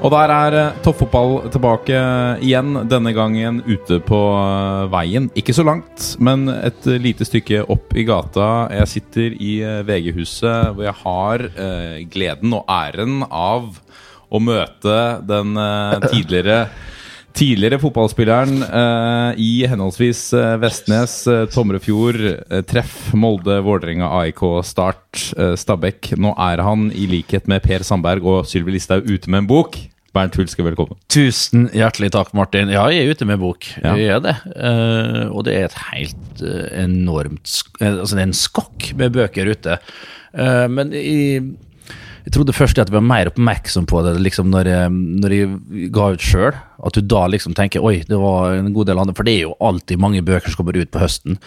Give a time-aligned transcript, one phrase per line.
[0.00, 1.98] Og der er eh, toppfotball tilbake
[2.40, 5.26] igjen, denne gangen ute på eh, veien.
[5.36, 8.70] Ikke så langt, men et lite stykke opp i gata.
[8.78, 11.44] Jeg sitter i eh, VG-huset hvor jeg har
[12.14, 13.76] gleden og æren av
[14.30, 15.58] å møte den
[16.06, 16.62] tidligere
[17.40, 25.22] Tidligere fotballspilleren eh, i henholdsvis eh, Vestnes, eh, Tomrefjord, eh, Treff, Molde, Vålerenga, AIK, Start,
[25.38, 26.10] eh, Stabæk.
[26.20, 29.80] Nå er han, i likhet med Per Sandberg og Sylvi Listhaug, ute med en bok.
[30.12, 30.98] Bernt Hulske, velkommen.
[31.08, 32.68] Tusen hjertelig takk, Martin.
[32.74, 33.70] Ja, jeg er ute med bok.
[33.78, 33.94] Ja.
[33.96, 34.36] Jeg er det.
[34.52, 39.48] Eh, og det er et helt eh, enormt Altså, det er en skokk med bøker
[39.54, 39.80] ute.
[40.34, 41.54] Eh, men jeg,
[42.24, 44.92] jeg trodde først at jeg var mer oppmerksom på det liksom når jeg,
[45.24, 46.58] når jeg ga ut sjøl.
[46.80, 49.14] At du da liksom tenker oi, det var en god del andre.
[49.16, 51.38] For det er jo alltid mange bøker som kommer ut på høsten.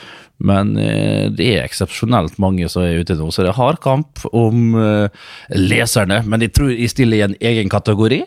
[0.43, 4.25] Men eh, det er eksepsjonelt mange som er ute nå, så det er hard kamp
[4.33, 5.25] om eh,
[5.57, 6.21] leserne.
[6.25, 8.23] Men jeg tror jeg stiller i en egen kategori.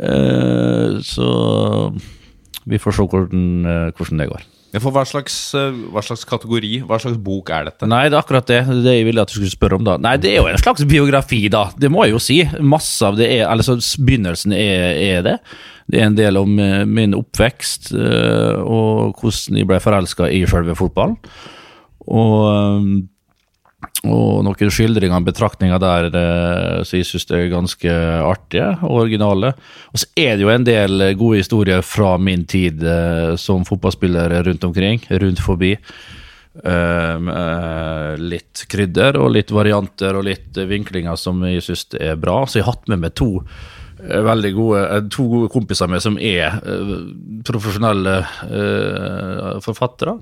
[0.00, 1.30] Eh, så
[2.64, 4.50] vi får se hvordan, eh, hvordan det går.
[4.82, 7.86] For hva slags, eh, hva slags kategori, hva slags bok er dette?
[7.90, 8.62] Nei, det er akkurat det.
[8.66, 9.94] Det er det jeg ville at du skulle spørre om da.
[10.02, 11.68] Nei, det er jo en slags biografi, da.
[11.78, 12.40] Det må jeg jo si.
[12.58, 15.38] Masse av det er Altså, begynnelsen er, er det.
[15.86, 20.42] Det er en del om eh, min oppvekst eh, og hvordan jeg ble forelska i
[20.48, 21.18] selve fotballen.
[22.08, 22.88] Og eh,
[24.04, 26.10] og noen skildringer og betraktninger der
[26.84, 29.52] så jeg jeg syns er ganske artige og originale.
[29.92, 34.34] Og så er det jo en del gode historier fra min tid eh, som fotballspiller
[34.48, 35.74] rundt omkring, rundt forbi.
[36.54, 37.30] Eh,
[38.20, 42.44] litt krydder og litt varianter og litt eh, vinklinger som jeg syns er bra.
[42.46, 46.04] Så jeg har hatt med meg to eh, veldig gode, eh, to gode kompiser med
[46.04, 46.94] som er eh,
[47.46, 50.18] profesjonelle eh, forfattere.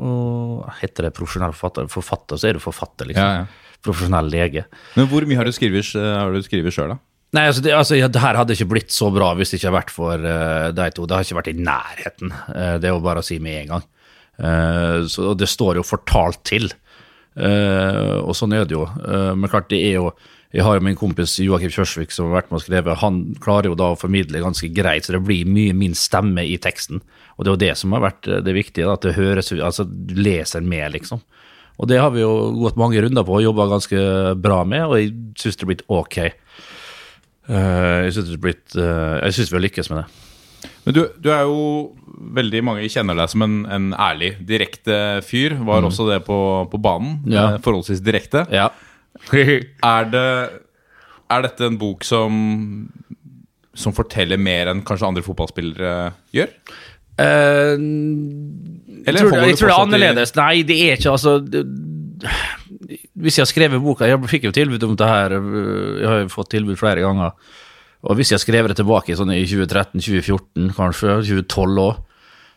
[0.00, 1.88] Og heter det profesjonell forfatter?
[1.92, 3.22] Forfatter, så er du forfatter, liksom.
[3.24, 3.78] Ja, ja.
[3.82, 4.66] Profesjonell lege.
[4.94, 6.98] Men hvor mye har du skrevet, eh, sjøl, da?
[7.32, 9.78] Nei, altså, det, altså det her hadde ikke blitt så bra hvis det ikke hadde
[9.78, 11.06] vært for uh, de to.
[11.08, 12.34] Det har ikke vært i nærheten.
[12.52, 13.86] Uh, det er jo bare å si med en gang.
[14.36, 16.68] Uh, så og det står jo fortalt til.
[17.32, 18.82] Og sånn er det jo.
[19.40, 20.10] Men klart, det er jo
[20.52, 23.00] Jeg har jo min kompis Joakim Kjørsvik som har vært med og skrevet.
[23.00, 26.58] Han klarer jo da å formidle ganske greit, så det blir mye min stemme i
[26.60, 27.00] teksten.
[27.36, 29.62] Og det er jo det som har vært eh, det viktige, at det høres ut
[29.64, 31.22] Altså, du leser med, liksom.
[31.80, 34.02] Og det har vi jo gått mange runder på og jobba ganske
[34.44, 36.18] bra med, og jeg syns det har blitt ok.
[36.22, 38.36] Eh, jeg syns
[38.76, 40.06] eh, vi har lykkes med det.
[40.84, 41.58] Men du, du er jo
[42.22, 44.94] Veldig mange kjenner deg som en, en ærlig, direkte
[45.26, 45.56] fyr.
[45.66, 46.36] Var også det på,
[46.70, 47.16] på banen.
[47.26, 47.56] Ja.
[47.64, 48.44] Forholdsvis direkte.
[48.54, 48.68] Ja.
[49.92, 50.28] Er, det,
[51.30, 52.32] er dette en bok som
[53.74, 55.92] Som forteller mer enn kanskje andre fotballspillere
[56.34, 56.50] gjør?
[57.20, 57.76] Uh,
[59.04, 60.32] Eller tror, jeg tror det er annerledes.
[60.38, 61.60] Nei, det er ikke altså det,
[63.20, 66.22] Hvis jeg har skrevet boka Jeg fikk jo tilbud om det her, øh, jeg har
[66.22, 67.36] jo fått tilbud flere ganger.
[68.02, 72.00] Og hvis jeg har skrevet det tilbake sånn i 2013-2014, kanskje, 2012 òg,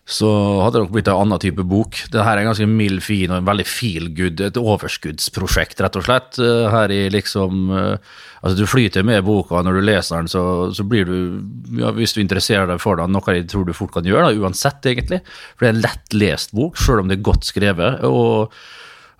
[0.05, 0.29] så
[0.61, 1.97] hadde det nok blitt en annen type bok.
[2.13, 5.97] Det her er en ganske mild, fin og en veldig feel good, et overskuddsprosjekt, rett
[5.97, 6.37] og slett.
[6.37, 8.13] Eh, Her i liksom eh,
[8.45, 10.41] Altså, du flyter med boka, når du leser den, så,
[10.77, 13.95] så blir du ja, Hvis du interesserer deg for den, noe jeg tror du fort
[13.95, 15.23] kan gjøre, da, uansett, egentlig.
[15.55, 18.03] For det er en lettlest bok, sjøl om det er godt skrevet.
[18.05, 18.53] og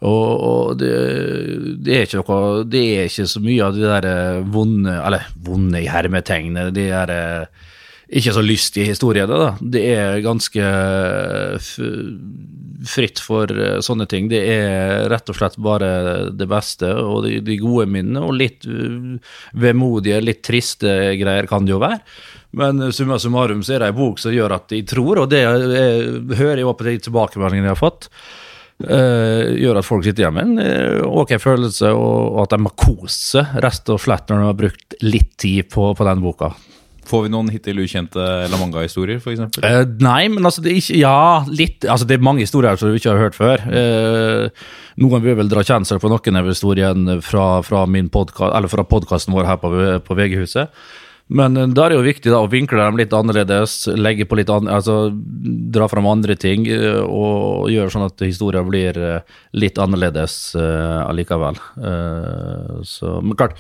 [0.06, 0.92] og, og det,
[1.82, 5.80] det er ikke noe Det er ikke så mye av de der vonde Eller vonde
[5.80, 7.72] i hermetegnet, De der eh,
[8.10, 9.40] ikke så lystig historie, det.
[9.42, 9.56] da.
[9.62, 10.68] Det er ganske
[12.86, 14.30] fritt for eh, sånne ting.
[14.32, 15.90] Det er rett og slett bare
[16.36, 21.66] det beste og de, de gode minnene, og litt eh, vemodige, litt triste greier kan
[21.66, 22.02] det jo være.
[22.62, 25.32] Men eh, summa summarum så er det ei bok som gjør at jeg tror, og
[25.34, 28.12] det eh, hører jeg på de tilbakemeldingene jeg har fått,
[28.76, 32.66] Uh, gjør at folk sitter hjemme med en uh, ok følelse, og, og at de
[32.66, 36.20] har kost seg, rett og slett når de har brukt litt tid på, på den
[36.20, 36.50] boka.
[37.06, 39.60] Får vi noen hittil ukjente La Manga-historier, f.eks.?
[39.62, 41.86] Eh, nei, men altså ikke Ja, litt.
[41.86, 43.64] Altså det er mange historier som du ikke har hørt før.
[43.70, 44.68] Uh,
[45.02, 49.60] noen vil vel dra kjensel på noen av historiene fra, fra fra podkasten vår her
[49.62, 49.72] på,
[50.06, 50.74] på VG-huset.
[51.36, 54.38] Men eh, da er det jo viktig da, å vinkle dem litt annerledes, legge på
[54.38, 59.00] litt an altså dra fram andre ting og gjøre sånn at historien blir
[59.58, 61.58] litt annerledes allikevel.
[62.86, 63.58] Så, men klart,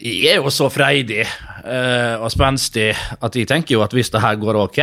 [0.00, 4.22] jeg er jo så freidig eh, og spenstig at jeg tenker jo at hvis det
[4.24, 4.80] her går ok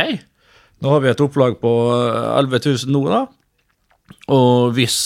[0.78, 3.24] Nå har vi et opplag på eh, 11 000 nå, da.
[4.30, 4.98] Og hvis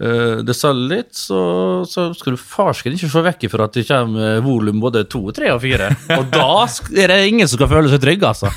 [0.00, 1.42] eh, det selger litt, så,
[1.84, 5.26] så skal du farsken ikke se vekk ifra at det kommer eh, volum både to,
[5.36, 5.90] tre og fire.
[6.16, 6.48] Og da
[7.04, 8.48] er det ingen som skal føle seg trygg, altså.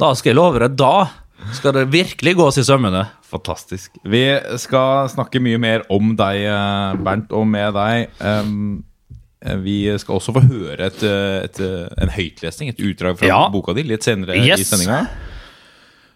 [0.00, 3.04] Da skal jeg love deg, da skal det virkelig gås i sømmene.
[3.28, 4.00] Fantastisk.
[4.08, 4.24] Vi
[4.60, 8.08] skal snakke mye mer om deg, eh, Bernt, og med deg.
[8.24, 8.87] Um, eh,
[9.62, 13.48] vi skal også få høre et, eh, et, eh, en høytlesning, et utdrag fra Ja.
[13.48, 14.68] boka di, litt senere i Yes.
[14.70, 15.06] sendinga.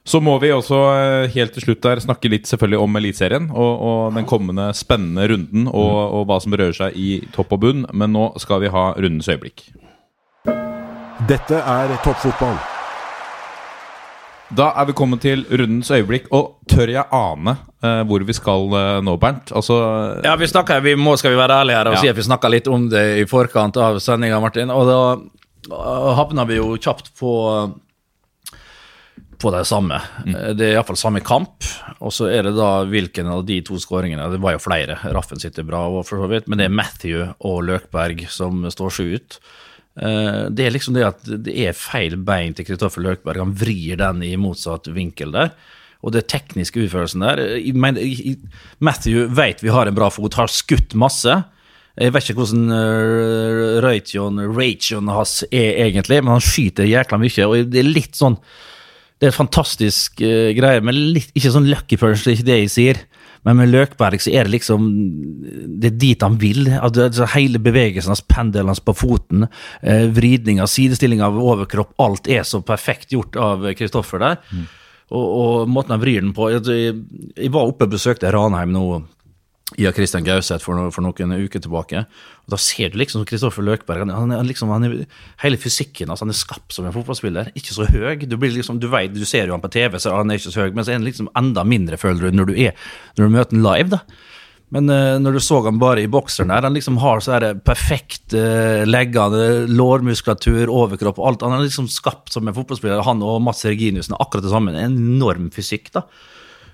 [0.05, 3.83] Så må vi også eh, helt til slutt der snakke litt selvfølgelig om Eliteserien og,
[3.87, 7.87] og den kommende spennende runden og, og hva som berører seg i topp og bunn.
[7.95, 9.69] Men nå skal vi ha rundens øyeblikk.
[11.29, 12.59] Dette er toppfotball.
[14.53, 18.67] Da er vi kommet til rundens øyeblikk, og tør jeg ane uh, hvor vi skal
[18.69, 19.53] uh, nå, Bernt?
[19.57, 19.79] Altså
[20.25, 22.03] Ja, vi snakket, vi må, skal vi være ærlige her og Ja.
[22.03, 24.71] si at vi snakka litt om det i forkant av sendinga, Martin.
[24.75, 24.99] Og da
[25.73, 27.33] uh, havna vi jo kjapt på
[29.43, 29.97] på det samme.
[30.23, 30.37] Mm.
[30.55, 31.65] Det er iallfall samme kamp.
[31.99, 35.01] Og så er det da hvilken av de to skåringene Det var jo flere.
[35.11, 38.95] Raffen sitter bra, og for så vidt, men det er Matthew og Løkberg som står
[38.95, 39.41] sju ut.
[40.01, 43.43] Eh, Det er liksom det at det er feil bein til Kristoffer Løkberg.
[43.43, 45.53] Han vrir den i motsatt vinkel der.
[46.03, 47.39] Og det tekniske utførelsen der
[47.79, 47.95] men
[48.81, 51.31] Matthew vet vi har en bra fot, har skutt masse.
[51.95, 57.47] Jeg vet ikke hvordan uh, Raytion, Raytion hans er egentlig, men han skyter jækla mye.
[57.47, 58.39] Og det er litt sånn
[59.21, 62.59] Det er fantastisk uh, greie, men litt, ikke sånn lucky punch, det er ikke det
[62.65, 63.03] jeg sier.
[63.43, 64.85] Men med Løkberg så er det liksom
[65.83, 66.69] Det er dit han vil.
[66.79, 69.49] Altså, hele bevegelsen hans, pendelen hans på foten,
[69.83, 74.39] eh, vridninga, sidestillinga av overkropp, alt er så perfekt gjort av Kristoffer der.
[75.13, 76.95] Og, og måten han vrir den på Jeg,
[77.37, 78.87] jeg var oppe og besøkte Ranheim nå
[79.79, 82.05] i Christian Gauseth for, for noen uker tilbake.
[82.45, 84.05] Og Da ser du liksom Kristoffer Løkberg.
[84.11, 85.05] Han, han, liksom, han
[85.43, 87.53] hele fysikken altså, han er skapt som en fotballspiller.
[87.59, 88.27] Ikke så høy.
[88.27, 90.67] Du, liksom, du, vet, du ser jo han på TV, så han er ikke så
[90.67, 92.77] høy, men så er han liksom enda mindre, føler du, når du, er,
[93.17, 93.97] når du møter han live.
[93.97, 94.03] da.
[94.73, 97.51] Men uh, når du så han bare i bokseren der, han liksom har så her
[97.61, 101.45] perfekt uh, leggende lårmuskulatur, overkropp og alt.
[101.45, 103.05] Han er liksom skapt som en fotballspiller.
[103.05, 104.73] Han og Mats Reginiussen er akkurat det samme.
[104.73, 106.07] En enorm fysikk, da.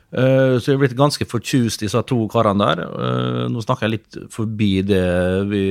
[0.09, 2.85] Eh, så jeg er blitt ganske fortjust i disse to karene der.
[2.89, 5.05] Eh, nå snakker jeg litt forbi det
[5.51, 5.63] vi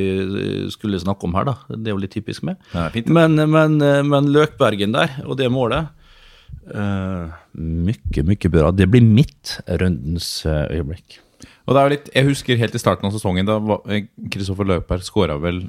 [0.74, 1.56] skulle snakke om her, da.
[1.74, 2.62] Det er jo litt typisk meg.
[3.10, 5.90] Men, men, eh, men Løkbergen der, og det målet
[6.70, 8.70] uh, Mye, mye bra.
[8.76, 11.22] Det blir mitt rundens øyeblikk.
[11.68, 13.58] Og det er jo litt, Jeg husker helt i starten av sesongen, da
[13.92, 15.66] eh, Kristoffer Løper skåra vel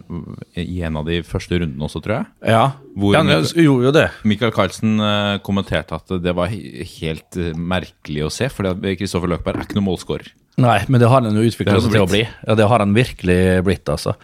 [0.54, 2.26] i en av de første rundene også, tror jeg.
[2.54, 2.64] Ja,
[2.94, 4.04] Hvor- ja han gjorde jo det.
[4.24, 9.58] Michael Carlsen eh, kommenterte at det var helt eh, merkelig å se, for Kristoffer Løkberg
[9.58, 10.30] er ikke noen målskårer.
[10.58, 12.22] Nei, men det har han jo utvikla seg til å bli.
[12.46, 14.14] Ja, Det har han virkelig blitt, altså.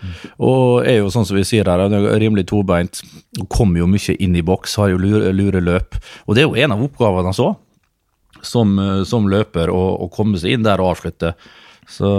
[0.43, 3.03] Og er jo sånn som vi sier her, han er rimelig tobeint.
[3.51, 5.95] Kommer jo mye inn i boks, har jo lure, løp.
[6.27, 7.55] Og det er jo en av oppgavene hans òg,
[8.43, 11.35] som, eh, som løper, å komme seg inn der og avslutte.
[11.91, 12.11] Så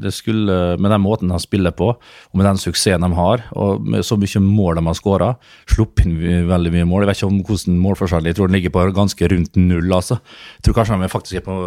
[0.00, 3.84] det skulle, med den måten han spiller på, og med den suksessen de har, og
[3.84, 5.32] med så mye mål de har skåra,
[5.68, 7.04] sluppet inn veldig mye mål.
[7.04, 10.20] Jeg vet ikke om hvordan målforskjell, jeg tror den ligger på ganske rundt null, altså.
[10.58, 11.58] Jeg tror kanskje de faktisk er på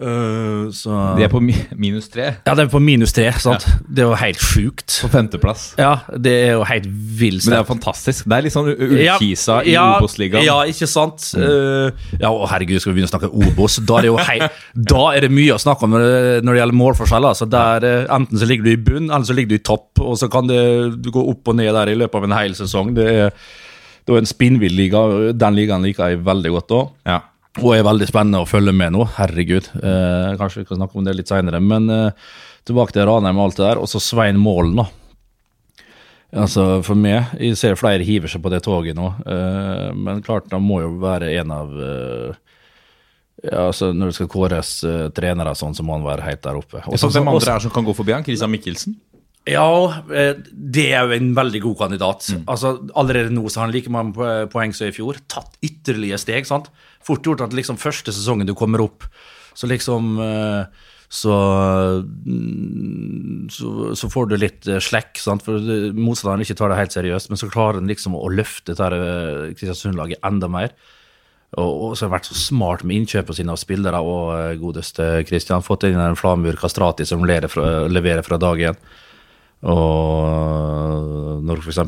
[0.00, 2.26] så De er på mi minus tre.
[2.46, 3.66] Ja, det er på minus tre, sant?
[3.84, 4.96] Det er jo helt sjukt.
[5.04, 5.64] På femteplass.
[5.80, 7.44] Ja, det er jo helt vilt.
[7.44, 8.24] Men det er fantastisk.
[8.24, 10.46] Det er litt sånn Ullkisa i ja, Obos-ligaen.
[10.46, 11.30] Ja, ikke sant?
[11.36, 13.80] Eh, ja, å herregud, skal vi begynne å snakke Obos?
[13.84, 14.38] Da er det jo hei,
[14.94, 17.34] da er det mye å snakke om når det, gjelder målforskjeller.
[17.34, 17.48] Altså.
[17.50, 19.90] Der, eh, enten så ligger du i bunn, eller så ligger du i topp.
[20.00, 20.62] Og så kan det
[21.00, 22.94] du gå opp og ned der i løpet av en hel sesong.
[22.96, 23.34] Det er,
[24.06, 25.04] det er en spinnvill liga.
[25.36, 26.94] Den ligaen liker jeg veldig godt òg.
[27.08, 27.20] Ja.
[27.58, 29.04] Og er veldig spennende å følge med nå.
[29.16, 29.66] Herregud.
[29.82, 31.58] Eh, kanskje vi kan snakke om det litt seinere.
[31.60, 32.12] Men eh,
[32.68, 33.80] tilbake til Ranheim og alt det der.
[33.82, 34.86] Og så Svein Målen, da.
[36.30, 39.08] Altså For meg, jeg ser flere hiver seg på det toget nå.
[39.26, 42.38] Eh, men klart, han må jo være en av eh,
[43.40, 46.58] ja, altså Når det skal kåres eh, trenere, sånn, så må han være helt der
[46.60, 46.84] oppe.
[46.84, 48.22] Det er så- hvem andre er som kan gå forbi han?
[48.26, 48.94] Christian Mikkelsen?
[49.48, 52.28] Ja, eh, det er jo en veldig god kandidat.
[52.34, 52.44] Mm.
[52.52, 55.16] Altså, Allerede nå så har han like mange po- poeng som i fjor.
[55.28, 56.46] Tatt ytterligere steg.
[56.46, 56.68] sant?
[57.02, 59.04] Fort gjort at liksom første sesongen du kommer opp,
[59.56, 60.64] så liksom eh,
[61.10, 61.34] så,
[62.04, 65.42] mm, så, så får du litt eh, slekk, sant?
[65.42, 65.58] for
[65.96, 67.32] motstanderen ikke tar det helt seriøst.
[67.32, 70.76] Men så klarer han liksom å løfte Kristiansund-laget enda mer.
[71.58, 75.64] Og, så har han vært så smart med innkjøpene sine av spillere og godeste Kristian.
[75.66, 78.78] Fått inn en Flamur Kastrati som leverer fra, leverer fra dag én.
[79.70, 81.80] Og når f.eks.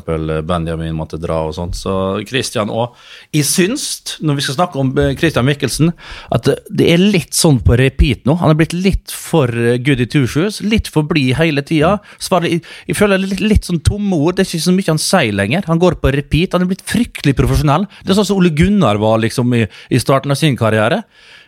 [0.47, 1.77] Benjamin måtte dra og sånt.
[1.77, 1.93] Så
[2.29, 2.93] Christian òg.
[3.35, 3.85] Jeg syns,
[4.23, 5.93] når vi skal snakke om eh, Christian Mikkelsen,
[6.33, 8.35] at det- er litt sånn på repeat nå.
[8.41, 9.47] Han er blitt litt for
[9.85, 10.61] good i two shoes.
[10.61, 11.95] Litt for blid hele tida.
[12.19, 14.35] Jeg, jeg føler litt, litt sånn tomme ord.
[14.37, 15.65] Det er ikke så mye han sier lenger.
[15.69, 16.53] Han går på repeat.
[16.53, 17.87] Han er blitt fryktelig profesjonell.
[18.03, 21.03] Det er sånn som Ole Gunnar var liksom i, i starten av sin karriere.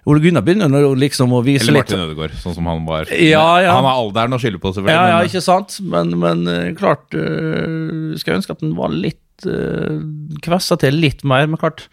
[0.06, 0.70] Ole Gunnar begynner
[1.02, 3.10] liksom å vise litt Eller Martin Ødegaard, sånn som han var.
[3.10, 3.72] Ja, ja.
[3.74, 4.98] Han har alderen å skylde på, selvfølgelig.
[4.98, 5.80] Ja, ja, men- ikke sant?
[5.82, 10.04] Men, men eh, klart øh, Skal ønske at den var litt øh,
[10.46, 11.88] Kvessa til litt mer, men klart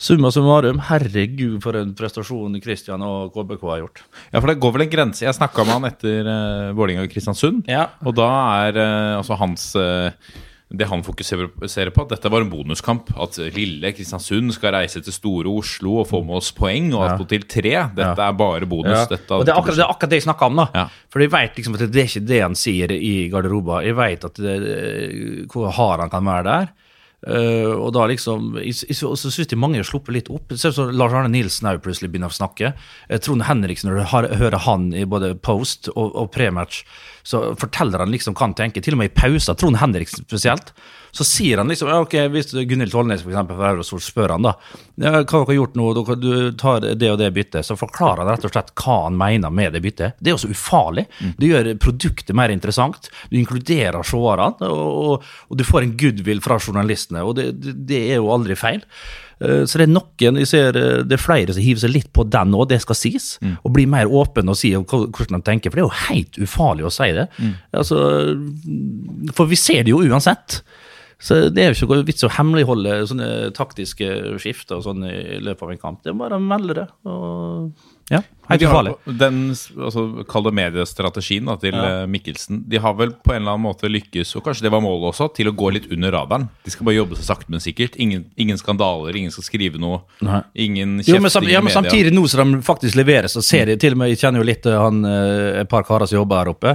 [0.00, 4.00] Summa summarum, herregud for en prestasjon Kristian og KBK har gjort.
[4.32, 5.26] Ja, for det går vel en grense.
[5.26, 7.66] Jeg snakka med han etter uh, Vålerenga og Kristiansund.
[7.68, 7.82] Ja.
[8.00, 8.30] Og da
[8.64, 10.08] er uh, altså hans eh,
[10.70, 13.08] Det han fokuserer på, at dette var en bonuskamp.
[13.18, 17.46] At lille Kristiansund skal reise til store Oslo og få med oss poeng, og attpåtil
[17.50, 17.72] tre.
[17.96, 19.08] Dette er bare bonus.
[19.10, 20.68] Dette, og det er, akkurat, det er akkurat det jeg snakker om, da.
[20.78, 20.84] Ja.
[21.10, 23.80] For jeg vet liksom at det er ikke det han sier i garderoba.
[23.82, 24.60] Jeg vet at det,
[25.50, 26.70] hvor hard han kan være der.
[27.20, 30.54] Uh, og da liksom jeg, jeg, så syns mange har sluppet litt opp.
[30.56, 32.72] Ser ut som Lars Arne Nilsen òg plutselig begynner å snakke.
[33.10, 36.80] Eh, Trond Henriksen, når du har, hører han i både post og, og prematch,
[37.22, 38.84] så forteller han liksom hva han tenker.
[38.84, 40.72] Til og med i pauser, Trond Henriksen spesielt.
[41.10, 44.52] Så sier han liksom ok, Hvis Gunhild Tollnes for eksempel, Eurosol spør han da
[45.00, 48.30] hva dere har gjort nå, dere, du tar det og det byttet, så forklarer han
[48.30, 50.18] rett og slett hva han mener med det byttet.
[50.20, 51.06] Det er jo så ufarlig.
[51.38, 53.10] Det gjør produktet mer interessant.
[53.30, 57.24] Du inkluderer seerne, og, og, og du får en goodwill fra journalistene.
[57.24, 58.84] Og det, det, det er jo aldri feil.
[59.40, 62.12] Eh, Så det er noen, jeg ser eh, det er flere som hiver seg litt
[62.12, 63.38] på den òg, det skal sies.
[63.64, 66.84] Og blir mer åpen og si hvordan de tenker, for det er jo helt ufarlig
[66.86, 67.28] å si det.
[67.72, 67.98] Altså,
[69.36, 70.60] for vi ser det jo uansett.
[71.20, 74.06] Så det er jo ikke vits å hemmeligholde sånne taktiske
[74.40, 75.98] skifter og sånn i løpet av en kamp.
[76.02, 76.86] Det er bare å melde det.
[77.04, 77.72] Og
[78.10, 78.92] ja, helt de ufarlig.
[79.20, 82.06] den altså, Kall det mediestrategien da, til ja.
[82.10, 82.64] Mikkelsen.
[82.70, 85.28] De har vel på en eller annen måte lykkes, og kanskje det var målet også,
[85.36, 86.48] til å gå litt under radaren.
[86.66, 87.94] De skal bare jobbe så sakte, men sikkert.
[88.02, 90.02] Ingen, ingen skandaler, ingen skal skrive noe.
[90.26, 90.42] Nei.
[90.66, 93.70] Ingen Jo, kjefting men, sam, ja, men samtidig, nå som de faktisk leveres, så ser
[93.70, 96.18] de til og med Jeg kjenner jo litt til han, eh, et par karer som
[96.18, 96.74] jobber her oppe.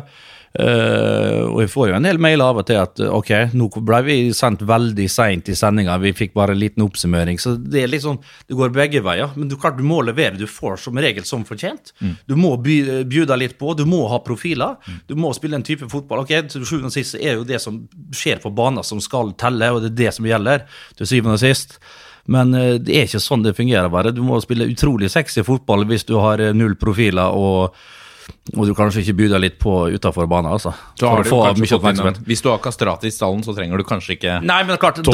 [0.60, 3.68] Eh, og jeg får jo en del mail av og til at eh, ok, nå
[3.76, 7.40] ble vi sendt veldig seint i sendinga, vi fikk bare en liten oppsummering.
[7.42, 9.34] Så det er liksom, det går begge veier.
[9.36, 10.40] Men du, klart, du må levere.
[10.40, 11.92] Du får som regel som fortjent.
[12.30, 12.78] Du må by,
[13.10, 14.80] bjuda litt på, du må ha profiler.
[15.10, 16.24] Du må spille en type fotball.
[16.24, 17.84] Ok, Til sjuende og sist er jo det som
[18.16, 21.44] skjer på banen som skal telle, og det er det som gjelder til syvende og
[21.44, 21.80] sist.
[22.32, 24.14] Men eh, det er ikke sånn det fungerer bare.
[24.16, 27.76] Du må spille utrolig sexy fotball hvis du har eh, null profiler og,
[28.54, 30.52] og du kanskje ikke byr deg litt på utafor banen.
[30.54, 32.20] Altså, Da har å du mye oppmerksomhet.
[32.28, 35.14] Hvis du har kastrati i stallen, så trenger du kanskje ikke Nei, men klart, jo,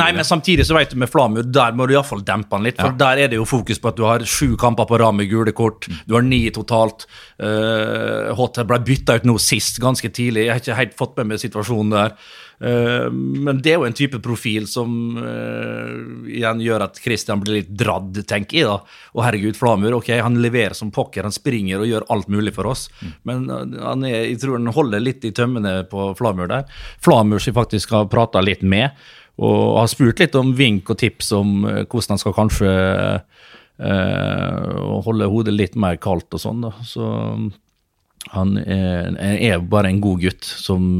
[0.00, 2.80] nei, men samtidig så vet du med Flamur, der må du iallfall dempe han litt.
[2.80, 5.28] For der er det jo fokus på at du har sju kamper på rad med
[5.30, 5.88] gule kort.
[6.08, 7.06] Du har ni totalt.
[7.36, 10.48] Uh, Hotter ble bytta ut nå sist, ganske tidlig.
[10.48, 12.16] Jeg har ikke helt fått med meg situasjonen der.
[12.64, 15.92] Eh, men det er jo en type profil som eh,
[16.36, 18.68] igjen gjør at Christian blir litt dradd, tenker jeg.
[18.68, 18.98] da.
[19.16, 22.68] Og herregud, Flamur, ok, han leverer som pokker, han springer og gjør alt mulig for
[22.70, 22.88] oss.
[23.28, 26.68] Men eh, han er, jeg tror han holder litt i tømmene på Flamur der.
[27.04, 28.92] Flamur som faktisk har prata litt med,
[29.40, 32.70] og har spurt litt om vink og tips om hvordan han skal kanskje
[33.80, 34.72] eh,
[35.06, 36.66] holde hodet litt mer kaldt og sånn.
[36.66, 36.74] da.
[36.84, 37.08] Så
[38.34, 40.90] han er, er bare en god gutt som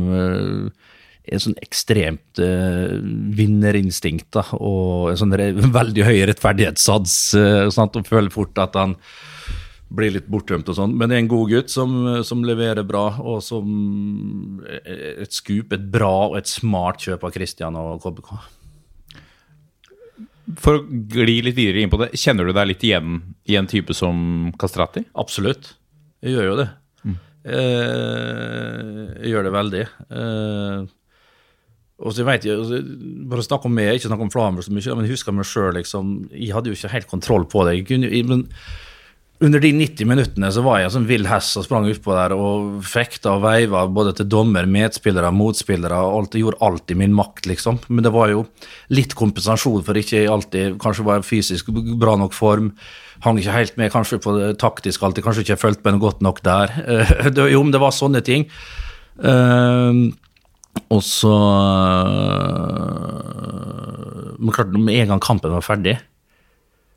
[1.31, 2.99] eh, er sånn ekstremt uh,
[3.39, 5.37] vinnerinstinkt da, og en sånn
[5.81, 7.19] veldig høy rettferdighetssats.
[7.39, 8.97] Uh, og føler fort at han
[9.91, 10.95] blir litt bortdømt og sånn.
[10.95, 11.97] Men det er en god gutt som,
[12.27, 17.79] som leverer bra, og som et skup, et bra og et smart kjøp av Christian
[17.79, 18.35] og KBK.
[20.59, 23.19] For å gli litt videre inn på det, kjenner du deg litt igjen
[23.51, 25.05] i en type som Kastrati?
[25.19, 25.75] Absolutt.
[26.23, 26.71] Jeg gjør jo det.
[27.41, 29.85] Eh, jeg gjør det veldig.
[30.13, 30.89] Eh,
[32.01, 32.81] og så vet jeg, altså,
[33.31, 35.75] Bare snakk om meg, ikke snakk om Flamur så mye, men jeg husker meg sjøl.
[35.77, 37.77] Liksom, jeg hadde jo ikke helt kontroll på det.
[37.79, 38.47] Jeg kunne, jeg, men
[39.41, 42.83] under de 90 minuttene så var jeg som vill hest og sprang utpå der og
[42.85, 45.97] fekta og veiva både til dommer, medspillere, motspillere.
[45.97, 47.79] og alt, Jeg gjorde alt i min makt, liksom.
[47.89, 48.45] Men det var jo
[48.93, 52.75] litt kompensasjon for ikke alltid kanskje var fysisk bra nok form.
[53.25, 56.43] Hang ikke helt med kanskje på det taktiske alltid, kanskje ikke fulgte med godt nok
[56.45, 56.77] der.
[57.55, 58.45] Jo, men det var sånne ting.
[59.25, 60.05] Eh,
[60.91, 61.33] og så
[63.31, 65.99] øh, Men klart, med en gang kampen var ferdig,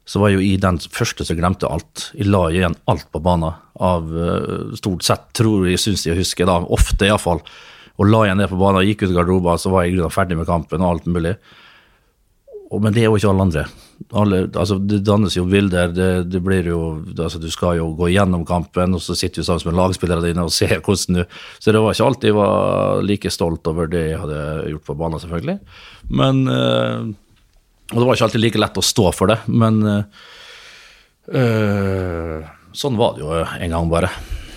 [0.06, 2.10] så var jeg jo i den første som glemte alt.
[2.18, 6.20] Jeg la igjen alt på banen, av øh, stort sett, tror jeg, syns jeg å
[6.20, 7.42] huske, da, ofte iallfall.
[8.00, 10.40] Og la igjen det på banen, gikk ut i garderoben, så var jeg i ferdig
[10.40, 11.36] med kampen og alt mulig.
[12.82, 13.64] Men det er jo ikke alle andre.
[14.18, 15.92] Alle, altså, det dannes jo bilder.
[15.94, 16.80] Det, det blir jo,
[17.14, 20.46] altså, du skal jo gå gjennom kampen, og så sitter du sammen med lagspillerne dine
[20.48, 21.24] og ser hvordan du
[21.60, 24.40] Så det var ikke alltid jeg var like stolt over det jeg hadde
[24.72, 25.58] gjort på banen, selvfølgelig.
[26.10, 27.00] Men eh,
[27.94, 29.84] Og det var ikke alltid like lett å stå for det, men
[31.30, 32.40] eh,
[32.74, 34.10] sånn var det jo en gang, bare.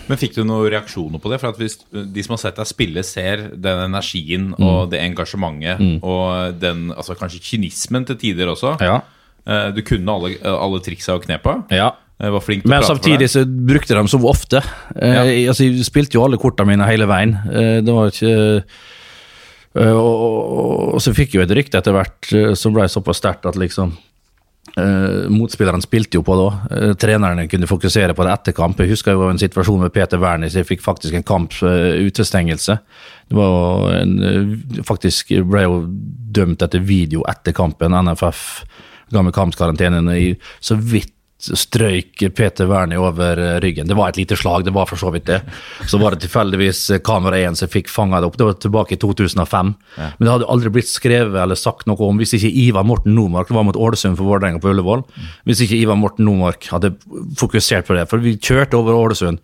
[0.09, 1.41] Men fikk du noen reaksjoner på det?
[1.43, 5.81] For at hvis de som har sett deg spille, ser den energien og det engasjementet
[6.03, 9.01] og den altså kanskje kynismen til tider også Ja.
[9.47, 11.65] Eh, Du kunne alle, alle triksa og knepa.
[11.71, 11.93] ja.
[12.19, 13.31] Eh, Var flink til Men å prate for samtidig deg.
[13.31, 14.63] så brukte de så ofte.
[14.97, 17.35] Eh, altså, jeg spilte jo alle kortene mine hele veien.
[17.53, 18.65] Eh, det var ikke
[19.77, 22.87] eh, og, og, og så fikk jeg jo et rykte etter hvert eh, som ble
[22.89, 23.93] såpass sterkt at liksom
[24.77, 26.49] eh, Motspillerne spilte jo på da.
[26.77, 28.81] Eh, trenerne kunne fokusere på det etter kamp.
[28.81, 30.55] Jeg husker jo en situasjon med Peter Wernis.
[30.55, 32.79] jeg fikk faktisk en kamp eh, utestengelse.
[33.29, 37.97] Det var jo en, eh, faktisk ble jo dømt etter video etter kampen.
[37.97, 38.65] NFF
[39.13, 40.37] ga meg kampkarantene.
[40.61, 43.89] Så vidt strøyk Peter Wernie over eh, ryggen.
[43.89, 45.43] Det var et lite slag, det var for så vidt det.
[45.89, 48.39] Så var det tilfeldigvis eh, kamera 1 som fikk fanga det opp.
[48.41, 49.75] Det var tilbake i 2005.
[49.99, 53.51] Men det hadde aldri blitt skrevet eller sagt noe om hvis ikke Ivar Morten Nomark
[53.51, 55.05] Det var mot Ålesund for Vålerenga på Ullevål.
[55.49, 56.95] Hvis ikke Ivar Morten Nomark hadde
[57.39, 58.07] fokusert på det.
[58.11, 59.43] For vi kjørte over Ålesund.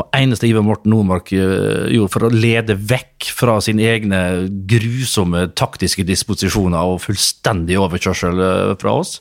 [0.00, 4.22] Og eneste Ivar Morten Nordmark eh, gjorde for å lede vekk fra sine egne
[4.70, 8.42] grusomme taktiske disposisjoner og fullstendig overkjørsel
[8.80, 9.20] fra oss,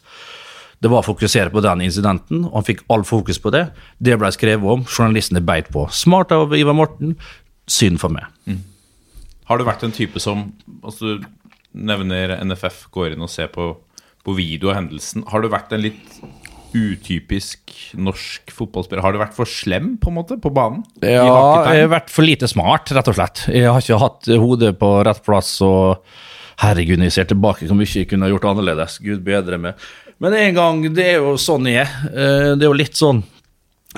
[0.84, 3.70] det var å fokusere på den incidenten, og han fikk all fokus på det.
[4.04, 5.86] Det ble skrevet om, journalistene beit på.
[5.96, 7.16] Smart av Ivar Morten,
[7.72, 8.28] synd for meg.
[9.48, 10.50] Har du vært en type som
[10.84, 11.28] altså, Du
[11.74, 13.72] nevner NFF, går inn og ser på,
[14.22, 15.24] på video av hendelsen.
[15.32, 16.20] Har du vært en litt
[16.74, 19.02] utypisk norsk fotballspiller?
[19.06, 20.84] Har du vært for slem på en måte på banen?
[21.02, 21.24] Ja,
[21.72, 23.46] jeg har vært for lite smart, rett og slett.
[23.50, 26.04] Jeg har ikke hatt hodet på rett plass, og
[26.62, 29.00] herregud, når jeg ser tilbake, hvor mye jeg kunne gjort annerledes.
[29.04, 29.88] Gud bedre meg.
[30.24, 31.96] Men en gang, det er jo sånn jeg er.
[32.10, 33.24] Eh, Det er jo litt sånn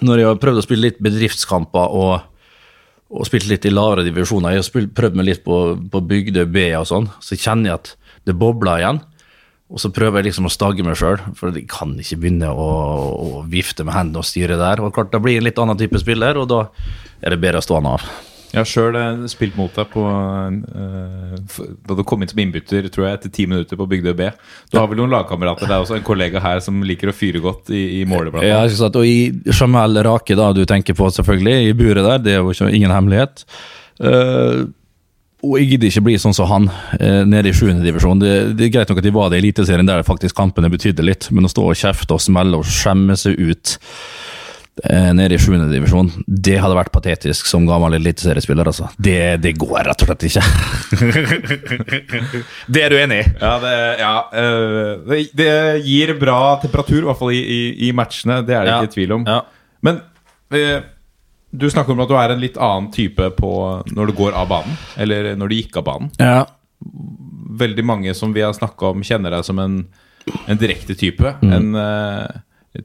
[0.04, 2.26] når jeg har prøvd å spille litt bedriftskamper og,
[3.16, 5.60] og spilt litt i lavere divisjoner, jeg har spilt, prøvd meg litt på,
[5.92, 7.92] på Bygdøy B og sånn, så kjenner jeg at
[8.28, 9.00] det bobler igjen.
[9.72, 12.68] Og så prøver jeg liksom å stagge meg sjøl, for jeg kan ikke begynne å,
[13.16, 14.84] å vifte med hendene og styre der.
[14.84, 16.60] Og klart, Da blir jeg en litt annen type spiller, og da
[17.24, 18.04] er det bedre å stå han av.
[18.56, 21.34] Jeg har sjøl spilt mot deg på uh,
[21.86, 24.30] da du kom inn som innbytter tror jeg, etter ti minutter på Bygdøy B.
[24.72, 25.68] Du har vel noen lagkamerater?
[25.68, 28.40] Det er også en kollega her som liker å fyre godt i, i målet.
[28.40, 32.08] Ja, jeg ikke sagt, Og i Jamel Rake, da, du tenker på selvfølgelig, i buret
[32.08, 33.46] der, det er jo ikke, ingen hemmelighet.
[34.00, 34.66] Uh,
[35.46, 37.82] og jeg gidder ikke bli sånn som han, eh, nede i 7.
[37.84, 38.22] divisjon.
[38.22, 41.06] Det, det er greit nok at de var det i Eliteserien, der faktisk kampene betydde
[41.06, 44.35] litt, men å stå og kjefte og smelle og skjemme seg ut eh,
[44.84, 45.54] nede i 7.
[45.72, 48.90] divisjon, det hadde vært patetisk som gammel eliteseriespiller, altså.
[49.00, 50.44] Det, det går rett og slett ikke.
[52.76, 53.28] det er du enig i?
[53.40, 54.12] Ja, det, ja
[54.42, 55.54] eh, det, det
[55.86, 58.42] gir bra temperatur, i hvert fall i, i, i matchene.
[58.46, 58.82] Det er det Ja.
[58.84, 59.26] ikke tvil om.
[59.30, 59.40] Ja.
[59.86, 60.02] Men
[60.52, 60.82] eh,
[61.56, 63.52] du snakker om at du er en litt annen type på
[63.96, 64.76] når du går av banen.
[65.00, 66.12] Eller når du gikk av banen.
[66.20, 66.42] Ja.
[67.56, 69.80] Veldig mange som vi har snakka om, kjenner deg som en,
[70.52, 71.32] en direkte type.
[71.42, 71.54] Mm.
[71.56, 72.42] En eh,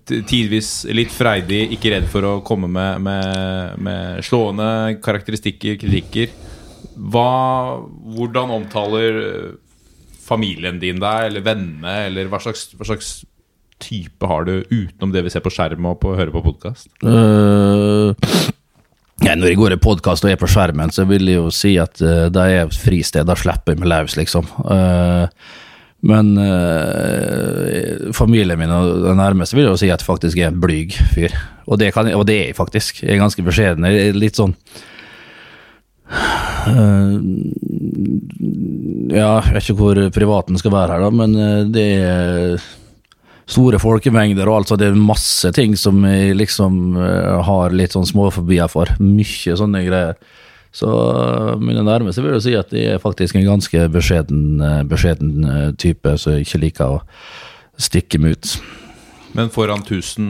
[0.06, 6.30] tidvis litt freidig, ikke redd for å komme med, med, med slående karakteristikker, kritikker.
[7.00, 7.80] Hva,
[8.14, 9.50] hvordan omtaler eh,
[10.20, 13.20] familien din deg, eller vennene, eller hva slags, hva slags
[13.80, 16.90] type har du utenom det vi ser på skjerm og på, hører på podkast?
[17.02, 18.12] Uh,
[19.26, 21.74] ja, når jeg går i podkast og er på skjermen, så vil jeg jo si
[21.80, 23.26] at uh, det er fristed.
[23.28, 24.46] Da slipper jeg meg løs, liksom.
[24.68, 25.26] Øh,
[26.00, 30.60] men øh, familien min og den nærmeste vil jo si at jeg faktisk er en
[30.62, 31.34] blyg fyr.
[31.68, 33.02] Og det, kan, og det er jeg faktisk.
[33.02, 33.84] Jeg er ganske beskjeden.
[33.84, 34.54] Jeg er litt sånn
[36.72, 37.14] øh,
[39.10, 42.68] Ja, jeg vet ikke hvor privaten skal være her, da, men øh, det er
[43.50, 47.96] store folkemengder og alt, så det er masse ting som jeg liksom eh, har litt
[47.96, 48.92] sånn småfobier for.
[49.02, 50.20] Mye sånne greier.
[50.72, 54.82] Så eh, mine nærmeste vil jo si at jeg er faktisk en ganske beskjeden, eh,
[54.86, 57.00] beskjeden eh, type, som ikke liker å
[57.80, 58.52] stikke meg ut.
[59.34, 60.28] Men foran 1000,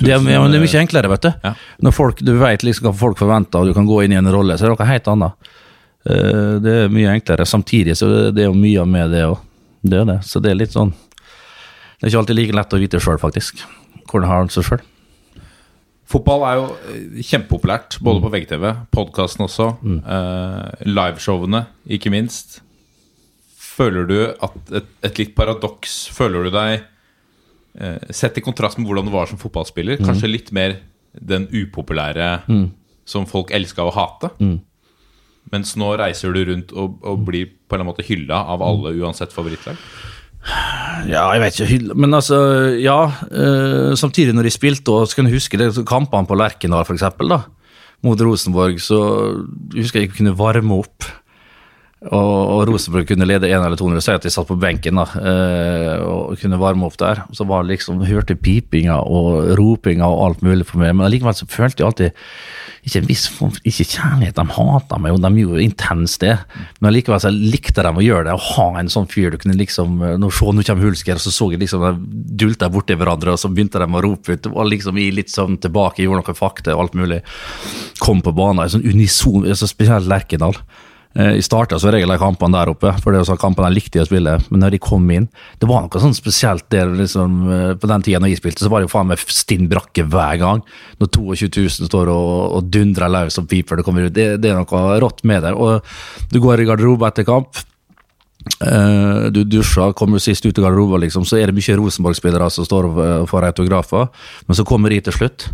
[0.00, 1.30] Det ja, men det er mye enklere, vet du.
[1.44, 1.54] Ja.
[1.84, 4.28] Når folk, du vet liksom hva folk forventer, og du kan gå inn i en
[4.32, 5.52] rolle, så er det noe helt annet.
[6.62, 7.46] Det er mye enklere.
[7.48, 9.38] Samtidig så det- det er jo mye med det òg.
[9.82, 10.18] Det er det.
[10.22, 13.64] Så det er litt sånn Det er ikke alltid like lett å vite sjøl, faktisk.
[14.06, 14.80] Hvordan har han seg sjøl?
[16.06, 21.64] Fotball er jo eh, kjempepopulært, både på VGTV, podkasten også, eh, liveshowene,
[21.98, 22.60] ikke minst.
[23.58, 26.78] Føler du at et, et litt paradoks Føler du deg
[27.76, 30.78] eh, Sett i kontrast med hvordan du var som fotballspiller, kanskje litt mer
[31.12, 32.30] den upopulære
[33.04, 34.30] som folk elska å hate?
[35.52, 38.62] Mens nå reiser du rundt og, og blir på en eller annen måte hylla av
[38.64, 39.76] alle, uansett favorittlag?
[41.06, 42.38] Ja, jeg vet ikke, men altså,
[42.80, 42.98] ja.
[43.30, 46.86] eh, samtidig når de spilte, og så kan jeg huske det, kampene på Lerkendal
[47.30, 47.40] da,
[48.06, 49.00] mot Rosenborg, så
[49.74, 51.06] husker jeg ikke kunne varme opp.
[52.04, 55.06] Og, og Rosenborg kunne lede 1 eller 200, si at de satt på benken da,
[55.16, 57.22] eh, og kunne varme opp der.
[57.32, 61.38] Så var det liksom, hørte pipinga og ropinga og alt mulig for meg, men allikevel
[61.38, 62.26] så følte jeg alltid
[62.86, 66.34] ikke en viss form for, ikke kjærlighet, de hata meg, og de gjorde intenst det,
[66.78, 69.56] men allikevel så likte de å gjøre det, å ha en sånn fyr du kunne
[69.58, 73.34] liksom, nå se, nå kommer Hulsker, og så så jeg liksom de dulta borti hverandre,
[73.34, 76.22] og så begynte de å rope ut, det var liksom i litt sånn tilbake, gjorde
[76.22, 77.22] noen fakta og alt mulig,
[78.04, 80.60] kom på banen, en sånn unison, så spesielt Lerkendal.
[81.16, 84.02] Jeg starta som regel de kampene der oppe, for det var sånn kampene jeg likte
[84.02, 84.34] å spille.
[84.50, 85.28] Men når de kom inn
[85.60, 88.72] Det var noe sånn spesielt der liksom, eh, på den tida når jeg spilte, så
[88.72, 90.60] var det jo faen meg stinn brakke hver gang.
[91.00, 94.14] Når 22 000 står og, og dundrer løs og piper det kommer ut.
[94.16, 95.54] Det, det er noe rått med det.
[95.56, 95.80] Og
[96.32, 97.64] du går i garderobe etter kamp.
[98.60, 102.68] eh, du dusjer, kommer sist ut i garderoben, liksom, så er det mye Rosenborg-spillere som
[102.68, 104.10] står og eh, får autografer.
[104.46, 105.48] Men så kommer de til slutt.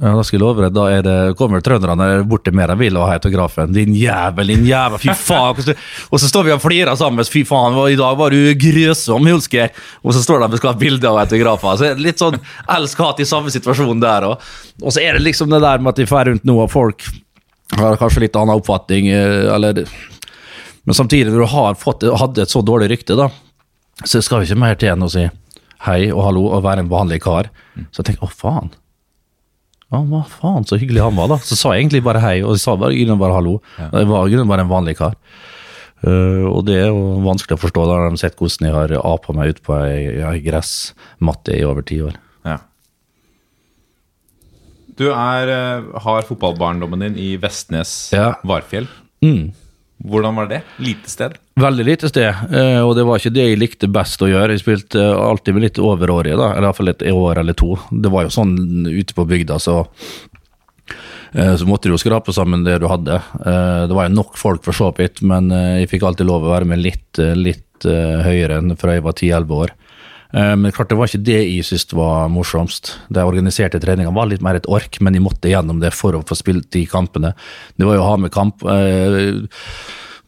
[0.00, 2.78] Ja, da skal jeg love deg, da er det, kommer trønderne bort til mer enn
[2.80, 3.74] vil og ha autografen.
[3.76, 5.74] Din jævel, din jævel, fy faen.
[6.08, 7.28] Og så står vi og flirer sammen.
[7.28, 9.74] Fy faen, i dag var du grøsom, Hulsker.
[10.00, 11.76] Og så står de og skal ha bilde av autografer.
[11.76, 12.40] Så er det litt sånn
[12.72, 14.48] elsk-hat i samme situasjon der òg.
[14.80, 17.04] Og så er det liksom det der med at de drar rundt nå, og folk
[17.76, 19.84] har kanskje litt annen oppfatning, eh, eller
[20.84, 23.28] Men samtidig, når du har fått, hadde et så dårlig rykte, da,
[24.02, 25.28] så skal vi ikke mer til enn å si
[25.86, 27.52] hei og hallo og være en vanlig kar.
[27.94, 28.72] Så jeg tenker, å faen.
[29.92, 31.36] Ja, hva faen, så hyggelig han var, da.
[31.44, 33.58] Så sa jeg egentlig bare hei, og jeg sa bare, grunnen bare hallo.
[33.76, 35.18] Jeg var grunnen bare en vanlig kar.
[36.02, 38.74] Uh, og det er jo vanskelig å forstå da har de har sett hvordan jeg
[38.74, 42.16] har apa meg ut på ei, ei gressmatte i over ti år.
[42.48, 42.56] Ja.
[44.98, 48.34] Du er, eh, har fotballbarndommen din i Vestnes Ja.
[48.44, 48.88] Varfjell.
[49.24, 49.52] Mm.
[50.04, 50.62] Hvordan var det?
[50.76, 51.36] Lite sted?
[51.54, 54.56] Veldig lite sted, eh, og det var ikke det jeg likte best å gjøre.
[54.56, 57.76] Jeg spilte eh, alltid med litt overårige, da, eller iallfall et år eller to.
[57.90, 58.56] Det var jo sånn
[58.88, 59.76] ute på bygda, så
[61.36, 63.20] eh, så måtte du jo skrape sammen det du hadde.
[63.38, 66.72] Det var jo nok folk for så vidt, men jeg fikk alltid lov å være
[66.72, 69.76] med litt, litt høyere enn fra jeg var 10-11 år.
[70.34, 72.94] Eh, Men klart det var ikke det jeg syntes var morsomst.
[73.12, 76.24] De organiserte treningene var litt mer et ork, men jeg måtte gjennom det for å
[76.24, 77.34] få spilt de kampene.
[77.76, 78.62] Det var jo å ha med kamp.
[78.64, 79.32] eh,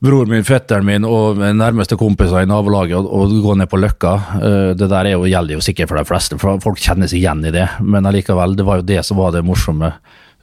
[0.04, 4.12] Broren min, fetteren min og nærmeste kompiser i nabolaget og, og gå ned på Løkka.
[4.36, 7.22] eh, Det der er jo, gjelder jo sikkert for de fleste, for folk kjenner seg
[7.22, 7.68] igjen i det.
[7.80, 9.94] Men allikevel, det var jo det som var det morsomme.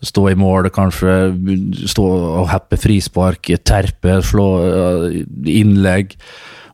[0.02, 1.13] Stå i mål, kanskje
[1.86, 2.04] stå
[2.41, 4.47] og heppe frispark, terpe, slå
[5.45, 6.15] innlegg.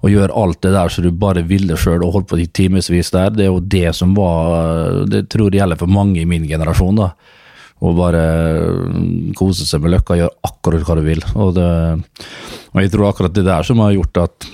[0.03, 3.11] Og gjøre alt det der som du bare ville sjøl og holdt på i timevis
[3.13, 3.31] der.
[3.33, 6.95] Det er jo det som var Det tror jeg gjelder for mange i min generasjon.
[7.01, 7.11] da
[7.85, 8.21] og bare
[8.89, 11.21] mm, kose seg med løkka, gjøre akkurat hva du vil.
[11.37, 11.67] Og, det,
[12.73, 14.47] og jeg tror akkurat det der som har gjort at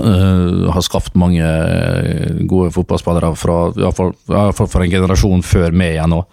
[0.00, 1.44] øh, har skapt mange
[2.48, 6.24] gode fotballspillere fra i hvert fall- i for en generasjon før meg igjen òg.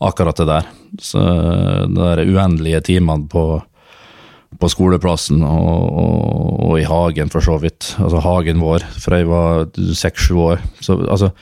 [0.00, 0.68] Akkurat det der.
[0.98, 3.60] Så de der uendelige timene på,
[4.60, 5.70] på skoleplassen og,
[6.02, 7.94] og, og i hagen, for så vidt.
[7.98, 10.64] Altså hagen vår, fra jeg var seks-sju år.
[10.84, 11.32] Så altså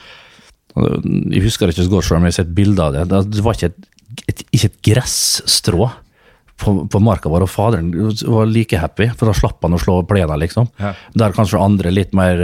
[0.78, 3.22] jeg husker det ikke så godt selv, men jeg har sett bilder av det.
[3.32, 3.88] Det var ikke et,
[4.30, 5.88] et, ikke et gressstrå
[6.58, 7.90] på, på marka vår, og faderen
[8.26, 10.70] var like happy, for da slapp han å slå plena, liksom.
[10.82, 10.94] Ja.
[11.18, 12.42] Der kanskje andre litt mer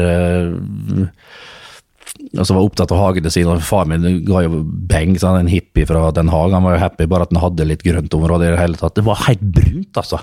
[2.20, 3.54] eh, så var opptatt av hagene sine.
[3.54, 6.54] og Far min ga jo beng, sånn, en hippie fra Den Haag.
[6.56, 8.96] Han var jo happy bare at han hadde litt grøntområde i det hele tatt.
[8.98, 10.22] Det var helt brunt, altså.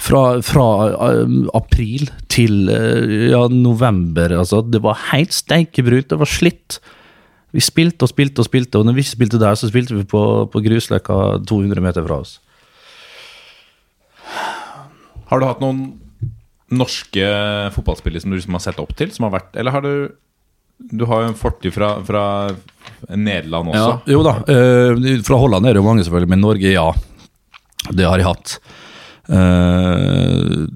[0.00, 0.68] Fra, fra
[1.10, 4.62] eh, april til eh, ja, november, altså.
[4.62, 6.10] Det var helt steikebrunt.
[6.12, 6.80] Det var slitt.
[7.56, 10.06] Vi spilte og spilte og spilte, og når vi ikke spilte der, så spilte vi
[10.06, 10.22] på,
[10.52, 12.38] på grusløkka 200 meter fra oss.
[15.30, 15.82] Har du hatt noen
[16.70, 17.26] norske
[17.74, 19.10] fotballspillere som du liksom har sett opp til?
[19.14, 19.92] Som har vært, eller har du
[20.90, 22.22] Du har jo en fortid fra, fra
[23.14, 23.80] Nederland også.
[24.06, 24.32] Ja, jo da.
[24.48, 26.88] eh, fra Holland er det jo mange, selvfølgelig, men Norge, ja.
[27.90, 28.58] Det har jeg hatt.
[29.30, 30.66] Uh,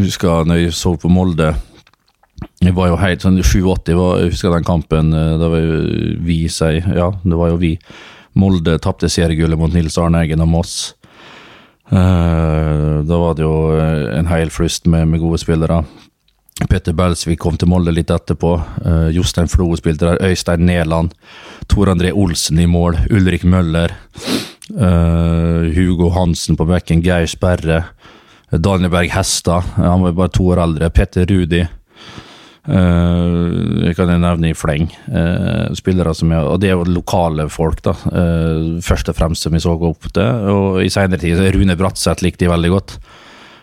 [0.00, 1.52] husker når jeg så på Molde
[2.64, 5.12] Jeg var jo helt sånn 87, var, jeg husker den kampen.
[5.14, 5.76] eh, Da var jo
[6.26, 7.74] vi, sier Ja, det var jo vi.
[8.40, 10.74] Molde tapte seriegullet mot Nils Arne Eggen og Moss.
[11.90, 15.82] Eh, da var det jo eh, en hel flust med, med gode spillere.
[16.68, 18.52] Petter Belsvik kom til Molde litt etterpå.
[18.84, 20.20] Uh, Jostein Flo spilte der.
[20.30, 21.14] Øystein Neland.
[21.70, 22.98] Tor André Olsen i mål.
[23.10, 23.94] Ulrik Møller.
[24.70, 27.04] Uh, Hugo Hansen på bekken.
[27.06, 27.84] Geir Sperre.
[28.50, 29.76] Daniel Berg Hestad.
[29.76, 30.90] Han var bare to år eldre.
[30.90, 31.64] Petter Rudi.
[32.70, 34.90] Uh, jeg kan nevne i fleng.
[35.08, 37.94] Uh, spillere som er, og det er jo lokale folk, da.
[38.12, 40.50] Uh, først og fremst som vi så opp til.
[40.52, 42.98] Og i senere tid Rune Bratseth likte de veldig godt.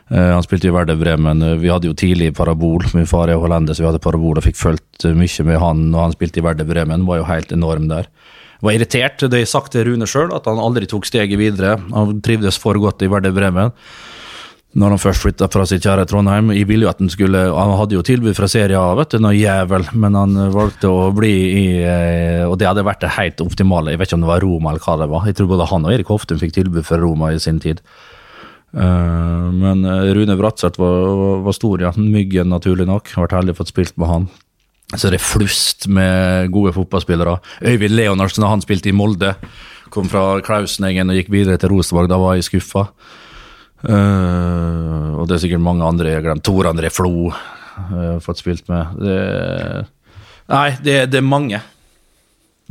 [0.09, 1.41] Eh, han spilte i Werder Bremen.
[1.43, 2.85] Eh, Vi hadde jo tidlig parabol.
[2.95, 5.87] Min far er hollender, så vi hadde parabol og fikk fulgt eh, mye med han
[5.91, 7.07] når han spilte i Werder Bremen.
[7.07, 8.07] Var jo helt enorm der.
[8.63, 11.75] Var irritert, det jeg sagt til Rune sjøl, at han aldri tok steget videre.
[11.93, 13.73] Han trivdes for godt i Werder Bremen
[14.77, 16.51] når han først flytta fra sitt kjære Trondheim.
[16.53, 19.17] Jeg ville jo at Han skulle, han hadde jo tilbud fra Serie A, vet du,
[19.23, 21.63] noe jævel, men han valgte å bli i
[22.45, 23.95] Og det hadde vært det helt optimale.
[23.95, 25.25] Jeg vet ikke om det var Roma eller hva det var.
[25.25, 27.81] Jeg tror både han og Erik Hoftun fikk tilbud fra Roma i sin tid.
[28.73, 31.93] Eh, men eh, Rune Bratseth var, var, stor, ja.
[31.97, 33.13] Myggen, naturlig nok.
[33.15, 34.27] Har vært heldig fått spilt med han.
[34.95, 37.37] Så det er flust med gode fotballspillere.
[37.67, 39.33] Øyvind Leonardsen, han spilte i Molde,
[39.91, 42.07] kom fra Klausenengen og gikk videre til Rosenborg.
[42.11, 42.85] Da var jeg skuffa.
[43.77, 46.45] Uh, og det er sikkert mange andre jeg har glemt.
[46.47, 48.95] Tor André Flo uh, fått spilt med.
[49.03, 49.17] Det,
[50.55, 51.59] nei, det, det er mange.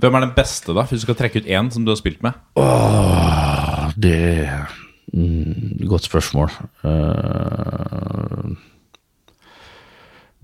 [0.01, 0.87] Hvem er den beste, da?
[0.89, 2.37] Hvis du skal trekke ut én som du har spilt med?
[2.61, 4.86] Åh, det er mm,
[5.16, 6.50] Godt spørsmål.
[6.85, 8.50] Uh,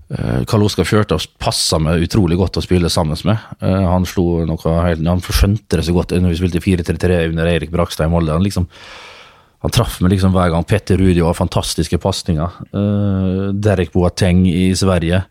[0.09, 3.43] uh, Karl Oskar Fjørtoft passa meg utrolig godt å spille sammen med.
[3.61, 7.51] Uh, han slo noe helt Han skjønte det så godt når vi spilte 4-3-3 under
[7.51, 8.33] Eirik Brakstad i Molde.
[8.33, 8.69] Han liksom
[9.63, 10.65] han traff meg liksom hver gang.
[10.67, 12.57] Petter Rudi har fantastiske pasninger.
[13.63, 15.21] Derek Boateng i Sverige.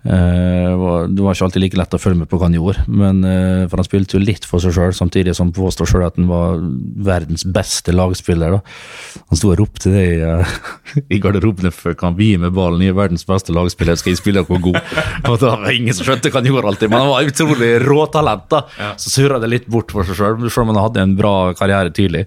[0.00, 3.18] Uh, det var ikke alltid like lett å følge med på hva han gjorde, men,
[3.20, 6.16] uh, for han spilte jo litt for seg sjøl, samtidig som han påstår sjøl at
[6.16, 6.62] han var
[7.04, 8.56] verdens beste lagspiller.
[8.56, 9.20] Da.
[9.28, 10.54] Han sto og ropte det i, uh,
[11.14, 12.80] i garderobene før kan vi med ballen.
[12.80, 14.80] i er verdens beste lagspiller, skal jeg spille hvor god?
[15.30, 18.48] Og da var ingen som skjønte hva han gjorde alltid, men han var utrolig råtalent.
[18.56, 18.94] da.
[18.96, 21.92] Så surra det litt bort for seg sjøl, selv om han hadde en bra karriere
[21.92, 22.24] tidlig.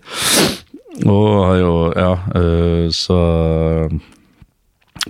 [1.09, 2.11] Og jo, ja,
[2.93, 3.17] så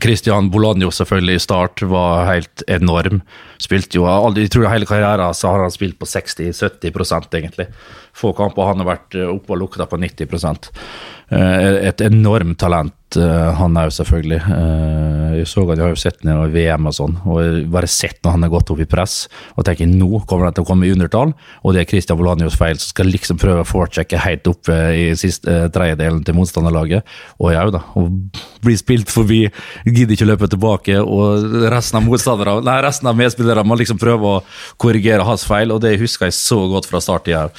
[0.03, 3.21] Christian Bolanjo selvfølgelig i start var helt enorm.
[3.61, 7.69] Spilte jo, jeg tror hele karrieren så har han spilt på 60-70% egentlig.
[8.13, 12.93] Få kamper han har vært øh, oppe og lukta på 90 Eh, Et enormt talent,
[13.17, 14.39] eh, han jo selvfølgelig.
[14.41, 17.88] Eh, Jeg så han, jeg har jo sett ham i VM og sånn, og bare
[17.89, 20.67] sett når han har gått opp i press, og tenker nå kommer han til å
[20.67, 24.22] komme i undertall, og det er Christian Volanios feil, som skal liksom prøve å foresjekke
[24.22, 27.02] helt opp i siste eh, tredjedelen til motstanderlaget.
[27.39, 29.41] Og jau da, og blir spilt forbi,
[29.86, 34.00] gidder ikke å løpe tilbake, og resten av motstandere, nei, resten av medspillere må liksom
[34.02, 34.46] prøve å
[34.78, 37.52] korrigere hans feil, og det husker jeg så godt fra start i her.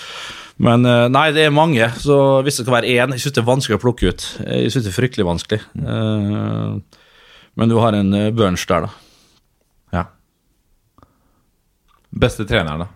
[0.63, 3.43] Men eh, nei, det er mange, så hvis det skal være én Jeg syns det
[3.43, 4.27] er vanskelig å plukke ut.
[4.47, 5.61] Jeg syns det er fryktelig vanskelig.
[5.75, 7.01] Eh,
[7.59, 8.91] Men du har en børns der, da.
[9.95, 10.05] Ja.
[12.15, 12.91] Beste treneren, da?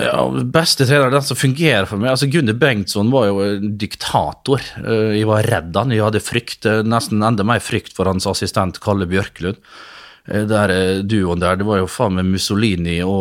[0.00, 0.22] Ja,
[0.54, 2.12] Beste trener, den som fungerer for meg.
[2.14, 4.62] Altså Gunnar Bengtsson var jo en diktator.
[4.80, 5.90] Eh, Jeg var redd han.
[5.92, 9.58] Jeg hadde frykt, eh, nesten enda mer frykt for hans assistent Kalle Bjørklund.
[10.30, 13.14] Eh, Der eh, duoen der, det var jo faen meg Mussolini og,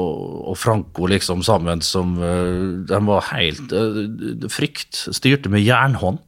[0.00, 3.72] og, og Franco liksom sammen som eh, De var helt
[4.52, 5.06] Frykt.
[5.14, 6.20] Styrte med jernhånd.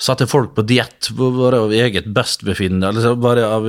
[0.00, 3.66] Satte folk på diett bare av eget bestbefinnende, eller bare av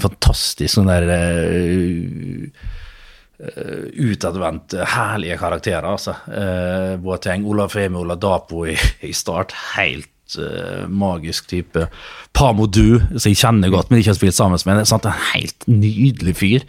[0.00, 2.70] fantastisk sånn der uh,
[3.44, 6.16] eh, utadvendte, herlige karakterer, altså.
[6.32, 9.52] Eh, Boateng, Olaf Femi, Ola Dapo i, i start.
[9.74, 11.86] Helt eh, magisk type.
[12.36, 14.84] Pamo Du, som jeg kjenner godt, men ikke har spilt sammen med.
[14.88, 15.08] Sant?
[15.08, 16.66] En helt nydelig fyr.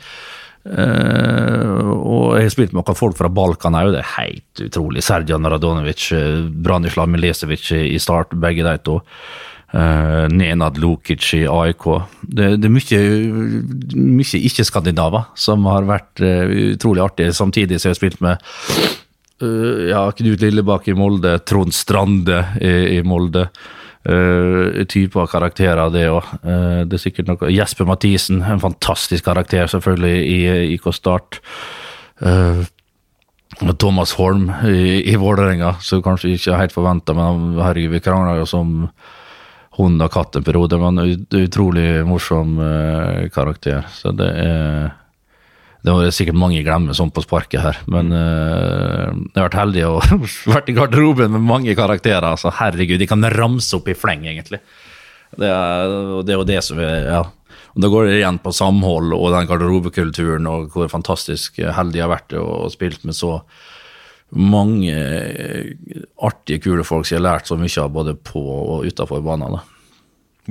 [0.62, 5.02] Uh, og jeg har spilt med noen folk fra Balkan òg, det er helt utrolig.
[5.02, 9.00] Sergjan Radonovic, uh, Branislav Milesevic i start, begge de to.
[9.72, 11.88] Uh, Nenad Lukic i AIK.
[12.22, 13.02] Det, det er mye,
[13.96, 18.52] mye ikke-skandinaver som har vært uh, utrolig artig, samtidig som jeg har spilt med
[19.44, 23.48] uh, ja, Knut Lillebakk i Molde, Trond Strande i, i Molde.
[24.02, 26.30] Uh, typer av karakterer, det òg.
[26.90, 31.42] det er sikkert noe Jesper Mathisen, en fantastisk karakter, selvfølgelig, i IK Start.
[32.22, 32.64] Uh,
[33.78, 38.40] Thomas Holm i, i Vålerenga, som kanskje ikke er helt forventa, men herregud, vi krangla
[38.40, 38.72] jo som
[39.78, 40.80] hund og katt en periode.
[40.82, 41.02] Men
[41.38, 43.86] utrolig morsom eh, karakter.
[43.94, 44.90] Så det er
[45.82, 49.86] Det var sikkert mange glemmer sånn på sparket her, men uh, jeg har vært heldig
[49.88, 52.28] og vært i garderoben med mange karakterer.
[52.34, 54.62] altså herregud, de kan ramse opp i fleng, egentlig.
[55.32, 55.94] Det er,
[56.28, 57.24] det er jo det som er Ja.
[57.72, 62.04] Og Da går det igjen på samhold og den garderobekulturen og hvor fantastisk heldig jeg
[62.04, 63.38] har vært og spilt med så
[64.32, 65.72] mange eh,
[66.24, 69.58] artige, kule folk som jeg har lært så mye av både på og utafor banen.
[69.58, 69.64] da.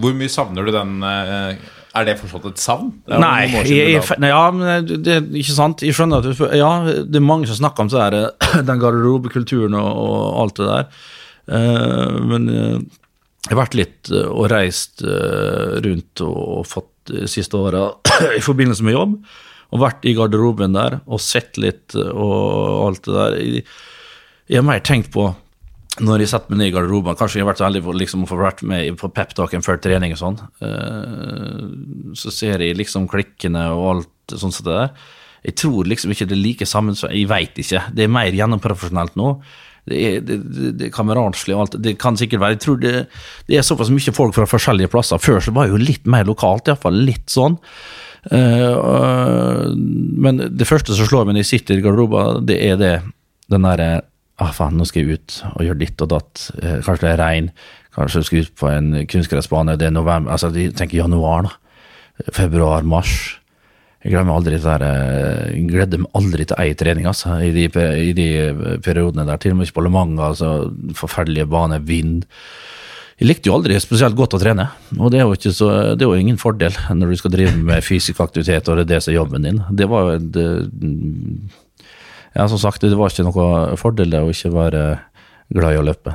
[0.00, 2.92] Hvor mye savner du den eh, Er det fortsatt et savn?
[3.10, 5.82] Nei, jeg, ja, men det, det er ikke sant.
[5.82, 6.54] Jeg skjønner at du spør.
[6.54, 8.18] Ja, det er mange som snakker om så her,
[8.68, 11.04] den garderobekulturen og, og alt det der.
[11.50, 13.00] Uh, men uh,
[13.46, 17.88] jeg har vært litt uh, og reist eh, rundt og, og fått de siste åra
[18.38, 19.16] i forbindelse med jobb.
[19.70, 23.38] Og vært i garderoben der og sett litt eh, og alt det der.
[23.40, 23.64] Jeg,
[24.50, 25.30] jeg har mer tenkt på
[25.98, 28.22] når jeg setter meg ned i garderoben Kanskje jeg har vært så heldig for liksom,
[28.22, 30.36] å få vært med på peptalken før trening og sånn.
[30.62, 31.64] eh,
[32.16, 35.08] så ser jeg liksom klikkene og alt sånt som det der.
[35.48, 37.82] Jeg tror liksom ikke det er like sammensveist Jeg veit ikke.
[37.96, 39.32] Det er mer gjennomprofesjonelt nå.
[39.90, 41.78] Det er, det, det, det er kameratslig og alt.
[41.82, 42.92] Det kan sikkert være Jeg tror det,
[43.48, 45.18] det er såpass mye folk fra forskjellige plasser.
[45.22, 47.58] Før så var det jo litt mer lokalt, iallfall litt sånn.
[48.30, 49.72] Eh,
[50.20, 52.94] men det første som slår meg når jeg sitter i garderoben, det er det
[53.50, 53.90] den derre
[54.40, 56.46] ah, faen, nå skal jeg ut og gjøre ditt og datt.
[56.60, 57.50] Eh, kanskje det er regn.
[57.96, 59.76] Kanskje jeg skal ut på en kunstgressbane.
[59.80, 60.32] Det er november.
[60.34, 62.30] Altså, de tenker januar, da.
[62.36, 63.14] Februar, mars.
[64.00, 67.50] Jeg glemmer aldri det der, eh, jeg gleder meg aldri til ei trening altså, i,
[67.52, 67.66] de,
[68.00, 68.28] i de
[68.84, 69.40] periodene der.
[69.40, 70.52] Til og med ikke på Le Mans, altså,
[70.96, 72.24] forferdelige baner, vind.
[73.20, 74.64] Jeg likte jo aldri spesielt godt å trene,
[74.96, 77.84] og det er jo, så, det er jo ingen fordel når du skal drive med
[77.84, 79.58] fysisk aktivitet og det er det som er jobben din.
[79.76, 80.62] Det var jo eh,
[82.36, 84.84] Ja, som sagt, det var ikke noe fordel det å ikke være
[85.50, 86.14] glad i å løpe.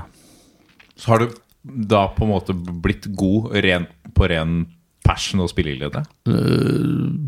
[0.95, 1.33] Så har du
[1.65, 4.63] da på en måte blitt god ren, på ren
[5.05, 6.01] passion og spilleglede?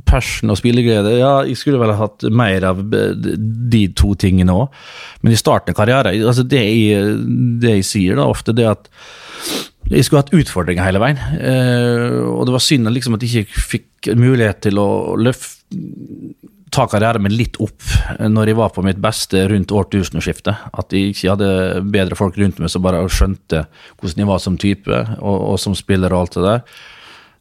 [0.07, 1.17] passion og spilleglede.
[1.19, 4.83] Ja, jeg skulle vel ha hatt mer av de to tingene òg.
[5.21, 7.17] Men i starten av karrieren altså det, jeg,
[7.61, 8.89] det jeg sier da ofte, det at
[9.87, 11.19] jeg skulle hatt utfordringer hele veien.
[11.37, 15.53] Uh, og det var synd liksom, at jeg ikke fikk mulighet til å løfte
[16.77, 17.81] ta karrieren min litt opp
[18.21, 20.67] når jeg var på mitt beste rundt årtusenskiftet.
[20.77, 23.65] At jeg ikke hadde bedre folk rundt meg som bare skjønte
[23.97, 26.63] hvordan jeg var som type og, og som spiller og alt det der.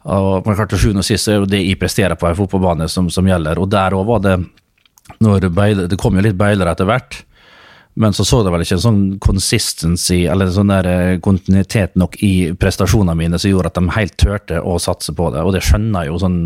[0.06, 2.88] Og, men klart til sjuende og sist er det det jeg presterer på en fotballbane
[2.90, 3.58] som, som gjelder.
[3.60, 4.36] Og der òg var det
[5.22, 7.20] når beiler, Det kom jo litt beilere etter hvert.
[7.96, 12.18] Men så så det vel ikke en sånn consistency eller sånn der eh, kontinuitet nok
[12.26, 15.40] i prestasjonene mine som gjorde at de helt turte å satse på det.
[15.40, 16.40] Og det skjønner jeg jo sånn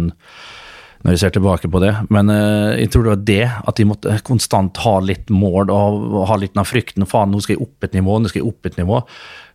[1.01, 1.93] når jeg ser tilbake på det.
[2.13, 6.17] Men uh, jeg tror det var det, at de måtte konstant ha litt mål og,
[6.29, 7.09] ha litt av frykten.
[7.09, 9.01] Faen, nå skal jeg opp et nivå, nå skal jeg opp et nivå.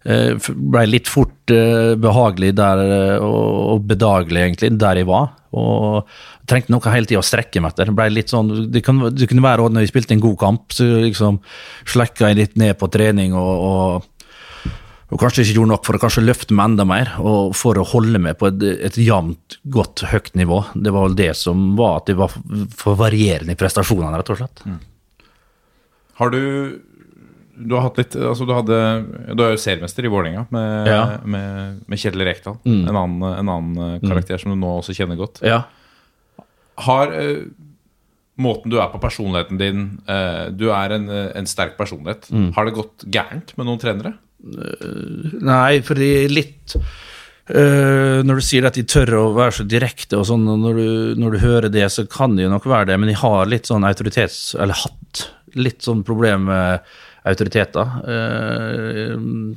[0.05, 0.33] Uh,
[0.73, 2.81] ble litt fort uh, behagelig der,
[3.19, 5.35] og, og bedagelig, egentlig, der jeg var.
[5.55, 6.09] Og
[6.49, 7.93] trengte noe hele tida å strekke meg etter.
[7.95, 10.89] Ble litt sånn, det, kan, det kunne være når jeg spilte en god kamp, så
[11.05, 11.39] liksom
[11.93, 14.11] slekka jeg litt ned på trening og, og
[15.13, 17.83] og kanskje ikke gjorde nok for å kanskje løfte meg enda mer, og for å
[17.85, 20.63] holde meg på et, et jevnt, godt, høyt nivå.
[20.73, 22.33] Det var vel det som var at det var
[22.73, 24.63] for varierende i prestasjonene, rett og slett.
[26.19, 26.41] Har du
[27.55, 28.77] Du har hatt litt Altså, du hadde
[29.35, 31.19] Du er jo seriemester i Vålerenga med, Ja.
[31.23, 32.57] med, med Kjell Rekdal.
[32.65, 32.81] Mm.
[32.89, 35.39] En annen, en annen karakter karakter som du nå også kjenner godt.
[35.45, 35.61] Ja.
[36.83, 37.45] Har eh,
[38.35, 42.27] måten du er på personligheten din eh, Du er en, eh, en sterk personlighet.
[42.31, 42.49] Mm.
[42.57, 44.15] Har det gått gærent med noen trenere?
[44.45, 46.77] Nei, fordi litt
[47.45, 50.79] Uh, Når du sier at de tør å være så direkte og sånn, og når
[50.79, 50.87] du,
[51.21, 53.69] når du hører det, så kan det jo nok være det, men de har litt
[53.69, 54.55] sånn autoritets...
[54.57, 56.81] Eller hatt litt sånn problem med
[57.29, 57.85] autoriteter.
[58.01, 59.53] Uh,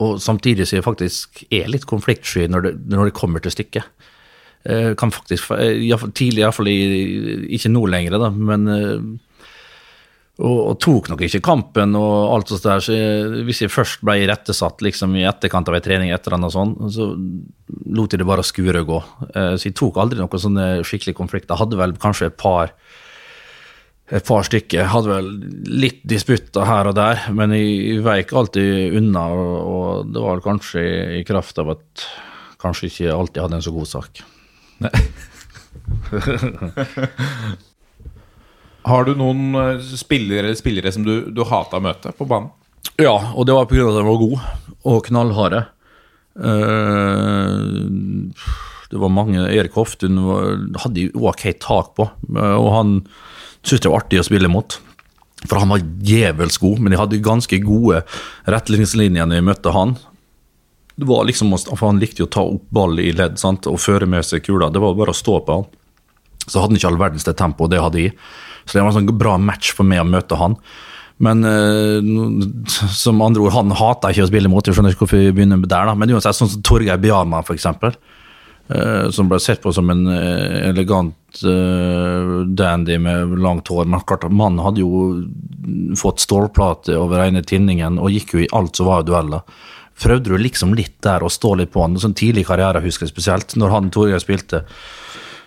[0.00, 4.08] og samtidig så de faktisk er litt konfliktsky når det, når det kommer til stykket.
[4.64, 9.33] Uh, kan faktisk, eh, i Tidlig, iallfall ikke nå lenger, da, men eh,
[10.34, 12.82] og, og tok nok ikke kampen og alt sånt der.
[12.82, 16.50] Så jeg, hvis jeg først ble irettesatt liksom, i etterkant av en trening, etter og
[16.50, 17.12] sånn, så
[17.94, 18.98] lot jeg det bare skure gå.
[19.30, 21.58] Eh, så jeg tok aldri noen sånne skikkelige konflikter.
[21.60, 22.74] Hadde vel kanskje et par
[24.12, 24.90] et par stykker.
[24.90, 25.28] Hadde vel
[25.70, 29.22] litt disputter her og der, men jeg veik alltid unna.
[29.30, 30.82] Og, og det var kanskje
[31.20, 32.08] i, kraft av at
[32.64, 34.12] kanskje ikke alltid hadde en så god sak.
[38.84, 42.52] Har du noen eh, spillere, spillere som du, du hata å møte på banen?
[43.00, 43.88] Ja, og det var pga.
[43.88, 44.40] at de var gode
[44.84, 45.62] og knallharde.
[46.36, 47.52] Eh,
[48.92, 50.20] det var mange Erik Hoftun
[50.82, 52.96] hadde jo ok tak på, eh, og han
[53.64, 54.76] syntes det var artig å spille mot.
[55.44, 58.02] For han var djevelsk god, men de hadde ganske gode
[58.48, 59.96] retningslinjer når jeg møtte han.
[60.94, 63.66] Det var liksom, for Han likte jo å ta opp ball i ledd sant?
[63.66, 64.70] og føre med seg kula.
[64.70, 65.66] Det var bare å stå på han.
[66.46, 68.14] Så hadde han ikke all verdens det tempoet det hadde jeg.
[68.64, 70.58] Så det var en sånn bra match for meg å møte han.
[71.22, 72.00] Men uh,
[72.90, 74.66] som andre ord, han hater ikke å spille mot.
[74.66, 75.94] Jeg skjønner ikke hvorfor vi begynner med der, da.
[75.98, 77.94] Men uansett, sånn som Torgeir Bjarma, for eksempel.
[78.72, 81.14] eh, som ble sett på som en uh, elegant
[82.54, 83.84] dandy med langt hår.
[83.90, 85.24] Men klart, mannen hadde jo
[85.98, 89.42] fått stålplate over ene tinningen og gikk jo i alt som var i dueller.
[90.00, 93.14] Prøvde du liksom litt der å stå litt på han, sånn tidlig karriere husker jeg
[93.14, 94.64] spesielt, når han Torgeir spilte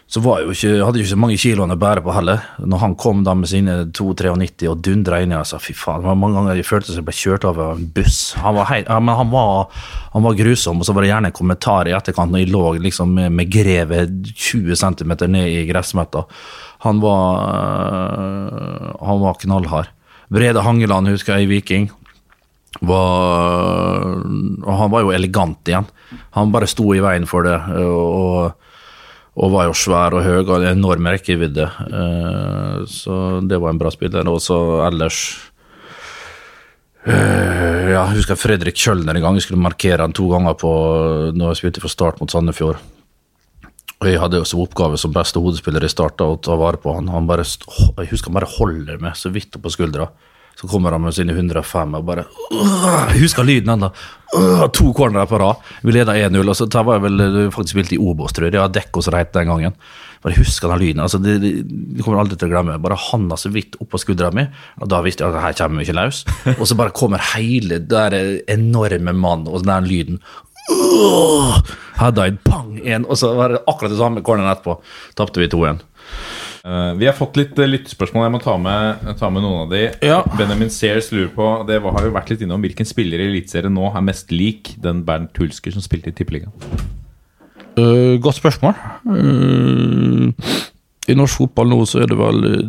[0.08, 2.44] så jo ikke, hadde ikke så mange kiloene å bære på heller.
[2.64, 6.08] Når han kom da med sine 2,93 og dundra inn i altså, fy faen, det
[6.08, 8.20] var mange ganger jeg følte seg ble kjørt av en buss.
[8.40, 9.82] Han var, hei, ja, han var,
[10.14, 12.64] han var grusom, og så var det gjerne en kommentar i etterkant når jeg lå
[12.86, 16.24] liksom med, med grevet 20 cm ned i gressmøtta.
[16.86, 17.44] Han var,
[18.24, 19.92] øh, han var knallhard.
[20.32, 21.90] Brede Hangeland husker jeg i Viking.
[22.88, 24.08] Var,
[24.64, 25.92] og han var jo elegant igjen.
[26.38, 27.58] Han bare sto i veien for det.
[27.82, 28.08] og
[28.48, 28.67] og
[29.54, 31.68] var jo svær og høy og en enorm rekkevidde.
[31.86, 34.26] Eh, så det var en bra spiller.
[34.32, 34.58] Og så
[34.88, 35.20] ellers
[37.06, 39.38] eh, ja, Jeg husker Fredrik Kjølner en gang.
[39.38, 40.72] Jeg skulle markere han to ganger på
[41.38, 42.82] når jeg spilte for Start mot Sandefjord.
[43.98, 46.98] Og Jeg hadde jo som oppgave som beste hodespiller i Start å ta vare på
[46.98, 47.10] han.
[47.14, 50.10] han bare, jeg husker han bare holder meg så vidt oppå skuldra.
[50.58, 52.24] Så kommer han med sine 105 og bare!
[53.14, 53.92] Jeg husker lyden ennå.
[54.74, 55.62] To cornerer på rad.
[55.86, 56.42] Vi leda 1-0.
[56.50, 58.58] og så Det var jeg vel eh, faktisk spilt i Obos, tror jeg.
[58.58, 59.76] Ja, Dekko som det het den gangen.
[60.24, 61.04] Bare husker den lyden.
[61.06, 62.80] altså det, det, det kommer aldri til å glemme.
[62.82, 64.48] Bare handa så vidt oppå skuldra mi,
[64.82, 66.24] og da visste jeg at her kommer vi ikke løs.
[66.58, 68.18] Og så bare kommer hele det der
[68.58, 70.20] enorme mannen og den lyden.
[72.02, 74.80] Hadde jeg bang en, og så var det akkurat det samme corneren etterpå.
[75.22, 75.86] Tapte vi 2-1.
[76.68, 78.26] Eh, vi har fått litt uh, lyttespørsmål.
[78.26, 79.86] Jeg må ta med, ta med noen av de.
[80.04, 80.20] Ja.
[80.36, 83.72] Benjamin Sears lurer på Det var, har jo vært litt innom hvilken spiller i Eliteserien
[83.72, 86.52] nå er mest lik den Bernt Hulsker som spilte i Tippeligaen.
[87.78, 88.76] Uh, godt spørsmål.
[89.08, 90.34] Uh,
[91.08, 92.64] I norsk fotball nå så er det vel øh,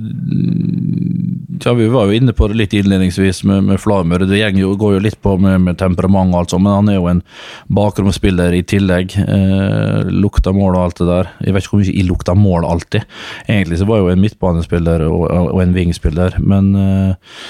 [1.65, 4.23] Ja, vi var jo inne på det litt innledningsvis med, med Flamur.
[4.29, 7.23] Det jo, går jo litt på med, med temperament, altså, men han er jo en
[7.75, 9.17] bakromsspiller i tillegg.
[9.23, 11.33] Eh, lukta mål og alt det der.
[11.47, 13.09] Jeg vet ikke hvor mye jeg lukta mål alltid.
[13.47, 17.41] Egentlig så var jo en midtbanespiller og, og en wingspiller, men eh,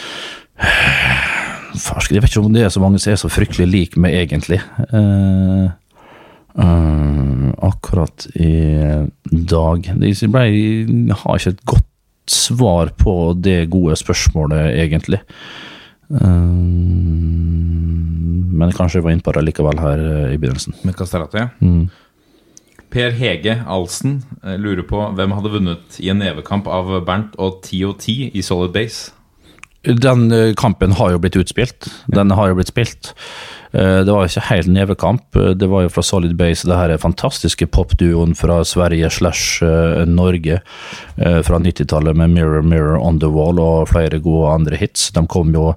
[1.79, 4.17] Farsk, jeg vet ikke om det er så mange som er så fryktelig lik meg,
[4.25, 4.63] egentlig.
[4.89, 5.69] Eh,
[6.59, 8.49] Uh, akkurat i
[9.31, 10.47] dag de ble,
[11.21, 11.88] har ikke et godt
[12.33, 15.20] svar på det gode spørsmålet, egentlig.
[16.09, 16.55] Eh,
[18.59, 20.79] men kanskje jeg var inne på det likevel her eh, i begynnelsen.
[20.87, 21.47] Med Castellati.
[21.61, 21.89] Mm.
[22.89, 27.62] Per Hege Alsen eh, lurer på hvem hadde vunnet i en nevekamp av Bernt og
[27.66, 29.12] TOT i Solid Base.
[29.85, 31.91] Den eh, kampen har jo blitt utspilt.
[32.11, 33.12] Den har jo blitt spilt.
[33.73, 35.37] Eh, Det var jo ikke helt nevekamp.
[35.37, 40.05] Eh, Det var jo fra Solid Base, det her fantastiske popduoen fra Sverige slash eh,
[40.07, 40.61] Norge
[41.19, 45.11] fra 90-tallet med Mirror Mirror On The Wall og flere gode andre hits.
[45.12, 45.75] De kom jo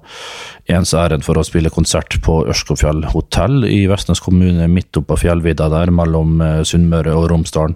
[0.70, 5.68] ens ærend for å spille konsert på Ørskogfjell hotell i Vestnes kommune, midt oppå fjellvidda
[5.72, 7.74] der mellom Sunnmøre og Romsdalen.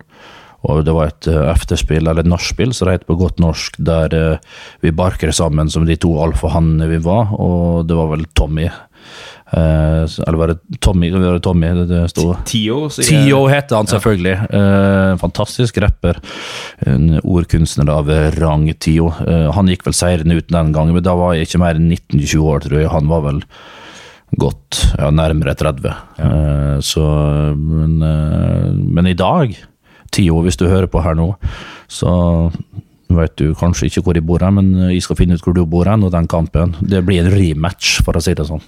[0.66, 4.38] Og det var et efterspill, eller nachspiel, som det heter på godt norsk, der
[4.82, 8.68] vi barker sammen som de to alfahannene vi var, og det var vel Tommy.
[9.50, 11.10] Eh, eller var det Tommy?
[11.10, 12.32] Var det Tommy det, sto?
[12.44, 14.34] Tio, Tio heter han selvfølgelig.
[14.58, 16.18] Eh, fantastisk rapper.
[16.86, 19.12] En ordkunstner av rang, Tio.
[19.26, 21.92] Eh, han gikk vel seirende ut den gangen, men da var jeg ikke mer enn
[21.92, 22.92] 19-20 år, tror jeg.
[22.94, 23.42] Han var vel
[24.36, 25.94] godt ja, nærmere 30.
[26.26, 27.06] Eh, så,
[27.54, 29.54] men, men i dag,
[30.10, 31.34] Tio, hvis du hører på her nå,
[31.86, 32.50] så
[33.14, 35.62] vet du kanskje ikke hvor jeg bor, hen, men jeg skal finne ut hvor du
[35.70, 38.64] bor, hen, og den kampen Det blir en rematch, for å si det sånn.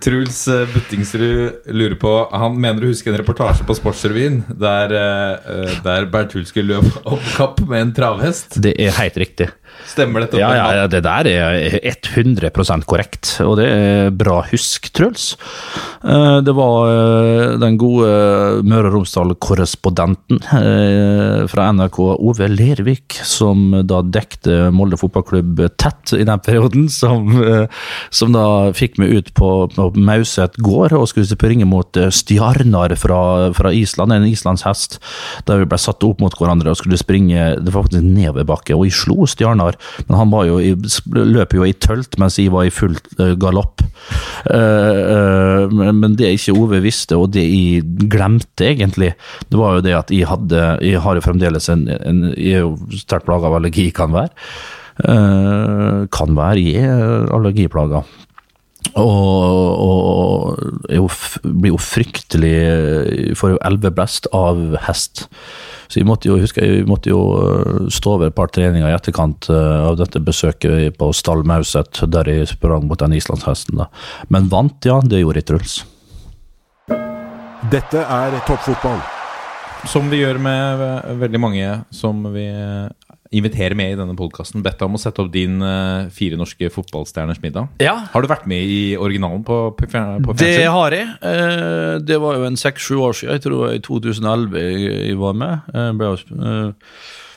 [0.00, 5.74] Truls eh, Buttingsrud lurer på Han mener å huske en reportasje på Sportsrevyen der, eh,
[5.84, 8.56] der Bernt Hulsker løp opp kapp med en travhest.
[8.62, 9.50] Det er helt riktig.
[9.90, 10.38] Stemmer dette?
[10.38, 11.56] Ja, ja, ja, det der er
[11.90, 15.32] 100% korrekt, og det er bra husk, Truls.
[16.04, 23.70] Eh, Det var eh, den gode Møre og Romsdal-korrespondenten eh, fra NRK, Ove Lervik, som
[23.86, 27.34] da dekte Molde fotballklubb tett i den perioden, som,
[28.14, 33.20] som da fikk meg ut på, på Mauset gård og skulle springe mot Stjarnar fra,
[33.56, 34.98] fra Island, en islandshest,
[35.50, 38.86] der vi ble satt opp mot hverandre og skulle springe Det var faktisk nedoverbakke, og
[38.88, 39.59] jeg slo Stjarnar,
[40.08, 40.72] men han jo i,
[41.14, 43.84] løper jo i tølt mens jeg var i full eh, galopp.
[44.48, 49.12] Uh, uh, men det ikke Ove visste, og det jeg glemte egentlig,
[49.50, 52.64] det var jo det at jeg hadde Jeg har jo fremdeles en, en Jeg er
[52.64, 54.32] jo sterkt plaga av allergi, kan være.
[55.04, 56.64] Uh, kan være.
[56.64, 58.02] Jeg er allergiplaga.
[58.96, 61.04] Og, og jeg
[61.44, 62.54] blir jo fryktelig
[63.36, 65.26] Får jo elveblest av hest.
[65.90, 68.86] Så jeg måtte jo, husker jeg, jeg måtte jo øh, stå over et par treninger
[68.86, 73.82] i etterkant øh, av dette besøket på Stall Mauset, der jeg sprang mot den islandshesten.
[73.82, 73.88] da.
[74.30, 75.80] Men vant, ja, det gjorde jeg, Truls.
[77.70, 79.02] Dette er toppfotball.
[79.90, 82.46] Som vi gjør med eh, veldig mange som vi
[83.30, 86.38] eh, inviterer med i denne podkasten, bedt deg om å sette opp din uh, fire
[86.38, 87.68] norske fotballstjerners middag.
[87.82, 89.86] Ja, Har du vært med i originalen på, på,
[90.26, 91.06] på Det har jeg.
[91.22, 93.38] Eh, Det var jo en seks-sju år siden.
[93.38, 95.72] Jeg tror i 2011 jeg jeg var med.
[95.74, 96.72] Jeg ble uh,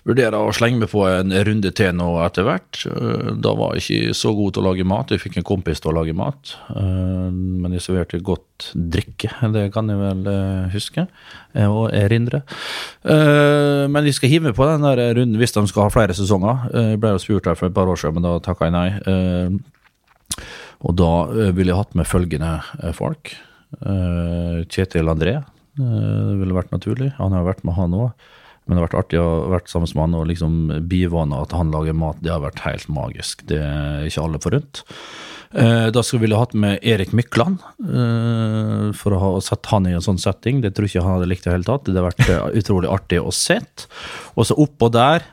[0.07, 2.81] vurdere å slenge meg på en runde til nå etter hvert.
[2.89, 5.11] Eh, Da var jeg ikke så god til å lage mat.
[5.13, 6.55] Jeg fikk en kompis til å lage mat.
[6.75, 11.07] Eh, Men jeg serverte godt drikke, det kan jeg vel eh, huske
[11.53, 12.41] og erindre.
[13.03, 14.81] Men jeg skal hive meg på den
[15.19, 16.63] runden hvis de skal ha flere sesonger.
[16.73, 19.59] Jeg ble jo spurt her for et par år siden, men da takka jeg nei.
[20.81, 21.11] Og da
[21.53, 22.55] ville jeg hatt med følgende
[22.97, 23.35] folk.
[24.73, 25.43] Kjetil André
[25.77, 27.11] det ville vært naturlig.
[27.17, 28.11] Han har vært med, han òg.
[28.65, 30.53] Men det har vært artig å ha vært sammen med han og liksom
[30.87, 32.21] bivåne at han lager mat.
[32.23, 33.43] Det har vært helt magisk.
[33.49, 34.83] Det er ikke alle forunt.
[35.53, 39.85] Eh, Da skulle vi ville hatt med Erik Mykland, eh, for å ha sett han
[39.85, 40.61] i en sånn setting.
[40.63, 41.85] Det tror jeg ikke han hadde likt i det hele tatt.
[41.85, 43.87] Det hadde vært eh, utrolig artig å sett.
[44.35, 45.27] Og så oppå der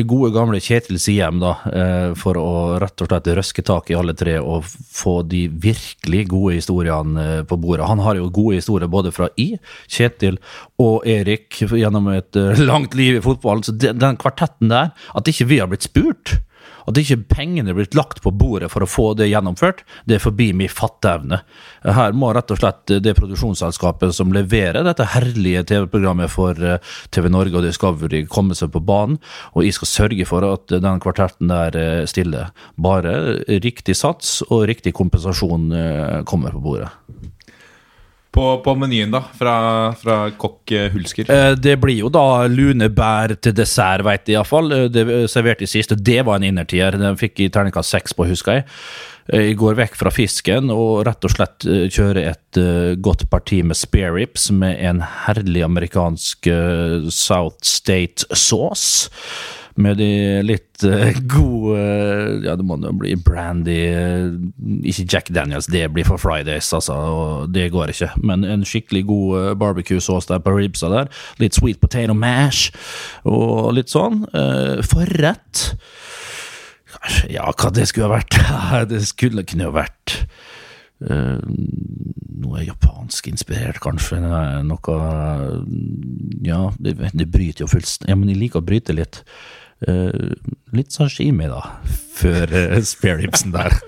[0.00, 4.14] gode gamle Kjetil Siem, da, eh, for å rett og slett røske tak i alle
[4.16, 7.88] tre og få de virkelig gode historiene eh, på bordet.
[7.90, 9.58] Han har jo gode historier både fra I,
[9.92, 10.40] Kjetil
[10.80, 13.66] og Erik gjennom et eh, langt liv i fotballen.
[13.68, 16.38] Så den kvartetten der, at ikke vi har blitt spurt,
[16.88, 20.24] at ikke pengene er blitt lagt på bordet for å få det gjennomført, det er
[20.24, 21.42] forbi min fatteevne.
[21.82, 26.80] Her må rett og slett det produksjonsselskapet som leverer dette herlige TV-programmet for eh,
[27.14, 29.18] TV Norge og Discovery komme seg på banen,
[29.52, 32.52] og jeg skal sørge for at den kvartetten der eh, stiller.
[32.76, 36.92] Bare riktig sats og riktig kompensasjon eh, kommer på bordet.
[38.32, 39.54] På, på menyen, da, fra,
[40.00, 41.28] fra kokk eh, Hulsker.
[41.28, 44.72] Eh, Det blir jo da lunebær til dessert, veit jeg iallfall.
[44.94, 46.96] Det serverte jeg sist, og det var en innertier.
[46.96, 48.64] Den fikk jeg terningkast seks på, husker jeg.
[49.28, 53.26] Eh, Jeg går vekk fra fisken og rett og slett eh, kjører et eh, godt
[53.30, 59.10] parti med spareribs med en herlig amerikansk eh, South State sauce.
[59.80, 60.08] Med de
[60.44, 64.34] litt uh, gode eh, Ja, det må jo bli brandy eh,
[64.90, 66.96] Ikke Jack Daniels, det blir for Fridays, altså.
[66.96, 68.10] Og det går ikke.
[68.22, 71.10] Men en skikkelig god eh, barbecue-sauce der på ribsa der.
[71.40, 72.72] Litt sweet potato mash
[73.28, 74.24] og litt sånn.
[74.88, 75.62] Forrett
[77.30, 78.38] Ja, hva det skulle ha vært?
[78.92, 80.18] Det skulle kunne ha vært
[81.02, 81.40] Uh,
[82.42, 84.20] noe japansk inspirert, kanskje.
[84.22, 84.98] Noe
[86.46, 88.12] Ja, det, det bryter jo fullstendig.
[88.12, 89.22] Ja, men jeg liker å bryte litt.
[89.88, 90.32] Eh,
[90.76, 91.60] litt sashimi, da,
[92.14, 93.72] før uh, spareribsen der.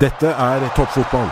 [0.00, 1.30] Dette er toppfotball.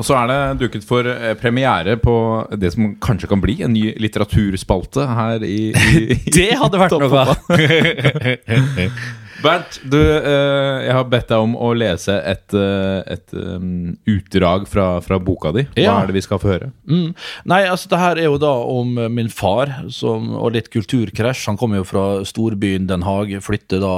[0.00, 2.14] Og så er det duket for eh, premiere på
[2.56, 7.24] det som kanskje kan bli en ny litteraturspalte her i, i Det hadde vært noe!
[9.42, 14.66] Bernt, du, eh, jeg har bedt deg om å lese et, eh, et um, utdrag
[14.68, 15.64] fra, fra boka di.
[15.76, 15.94] Hva Ja.
[16.00, 16.72] er det vi skal få høre?
[16.88, 17.14] Mm.
[17.52, 21.46] Nei, altså det her er jo da om eh, min far som, og litt kulturkrasj.
[21.52, 23.96] Han kommer jo fra storbyen Den Haag, flytter da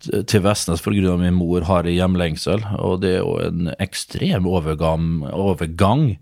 [0.00, 2.62] til Vestnes av min mor har hjemlengsel.
[2.80, 6.16] Og det er jo en ekstrem overgang, overgang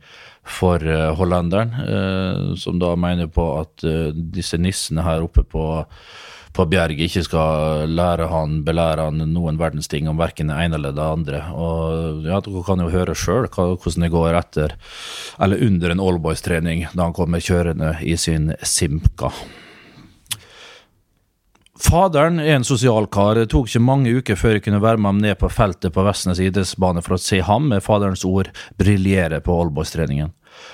[0.48, 5.84] for uh, hollenderen, uh, som da mener på at uh, disse nissene her oppe på
[6.56, 10.78] på Bjerg ikke skal lære han, belære han noen verdens ting om verken det ene
[10.78, 11.44] eller det andre.
[11.54, 14.76] Og ja, Dere kan jo høre sjøl hvordan det går etter,
[15.38, 19.32] eller under en Allboys-trening, da han kommer kjørende i sin Simca.
[21.78, 23.38] Faderen er en sosial kar.
[23.38, 26.02] Det tok ikke mange uker før jeg kunne være med ham ned på feltet på
[26.02, 30.32] Vestnes idrettsbane for å se ham, med faderens ord, briljere på Allboys-treningen.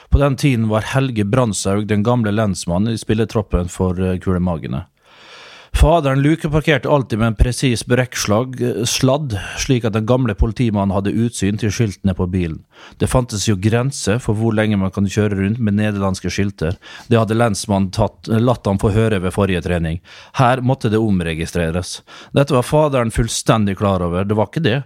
[0.08, 4.86] På den tiden var Helge Brandshaug den gamle lensmannen i spilletroppen for eh, Kulemagene.
[5.84, 8.54] Faderen lukeparkerte alltid med en presis brekkslag,
[8.88, 12.62] sladd, slik at den gamle politimannen hadde utsyn til skiltene på bilen.
[12.96, 16.78] Det fantes jo grenser for hvor lenge man kan kjøre rundt med nederlandske skilter.
[17.12, 20.00] Det hadde lensmannen tatt, latt ham få høre ved forrige trening.
[20.40, 21.98] Her måtte det omregistreres.
[22.32, 24.78] Dette var faderen fullstendig klar over, det var ikke det.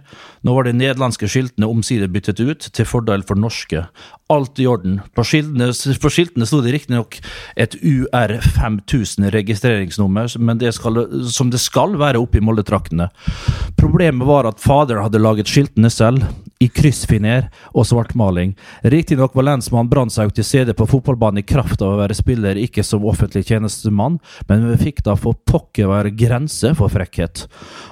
[0.43, 3.85] Nå var de nederlandske skiltene omsider byttet ut, til fordel for norske.
[4.29, 4.99] Alt i orden.
[5.15, 7.17] På skiltene, på skiltene sto det riktignok
[7.55, 10.88] et UR5000 registreringsnummer, men det skal,
[11.31, 13.09] som det skal være oppe i Moldetraktene.
[13.79, 16.25] Problemet var at fader hadde laget skiltene selv,
[16.59, 18.51] i kryssfiner og svartmaling.
[18.83, 22.83] Riktignok var lensmann Brandtzæg til stede på fotballbanen i kraft av å være spiller, ikke
[22.83, 24.17] som offentlig tjenestemann,
[24.49, 27.45] men vi fikk da for pokker være grense for frekkhet.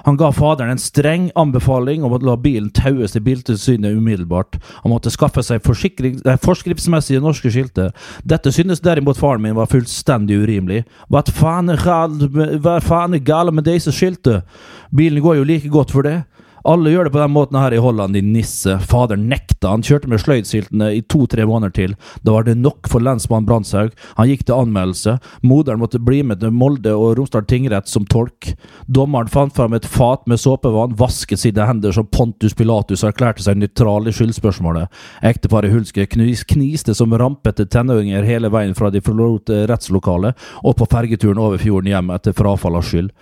[0.04, 4.60] Han ga faderen en streng anbefaling om å la bilen taues til Biltilsynet umiddelbart.
[4.82, 7.94] Han måtte skaffe seg nei, forskriftsmessige norske skilter.
[8.28, 10.84] Dette synes derimot faren min var fullstendig urimelig.
[11.08, 14.44] Hva faen er galt med disse skiltene?
[14.92, 16.18] Bilen går jo like godt for det.
[16.66, 18.78] Alle gjør det på den måten her i Holland, din nisse.
[18.90, 19.70] Fader nekta.
[19.70, 21.94] Han kjørte med sløydsyltene i to-tre måneder til.
[22.26, 23.92] Da var det nok for lensmann Brandtzæg.
[24.18, 25.18] Han gikk til anmeldelse.
[25.46, 28.52] Moderen måtte bli med til Molde og Romsdal tingrett som tolk.
[28.86, 33.60] Dommeren fant fram et fat med såpevann, vasket sine hender som Pontus Pilatus erklærte seg
[33.60, 34.88] nøytral i skyldspørsmålet.
[35.26, 40.88] Ekteparet Hulske knis, kniste som rampete tenåringer hele veien fra de forlot rettslokalet og på
[40.90, 43.12] fergeturen over fjorden hjem etter frafall av skyld.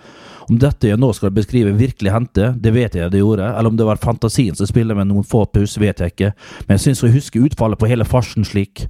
[0.47, 3.79] Om dette jeg nå skal beskrive virkelig hendte, det vet jeg det gjorde, eller om
[3.79, 6.29] det var fantasien som spiller med noen få pus, vet jeg ikke,
[6.67, 8.85] men jeg syns å huske utfallet på hele farsen slik.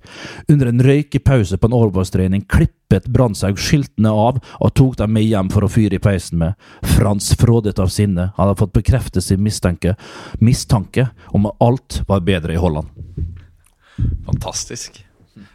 [0.52, 5.50] Under en røykepause på en overballstrening klippet Brandtzæg skiltene av og tok dem med hjem
[5.54, 6.54] for å fyre i peisen med.
[6.98, 9.98] Frans frådet av sinne, han hadde fått bekreftet sin mistanke,
[10.38, 12.94] mistanke om at alt var bedre i Holland.
[14.30, 15.07] Fantastisk.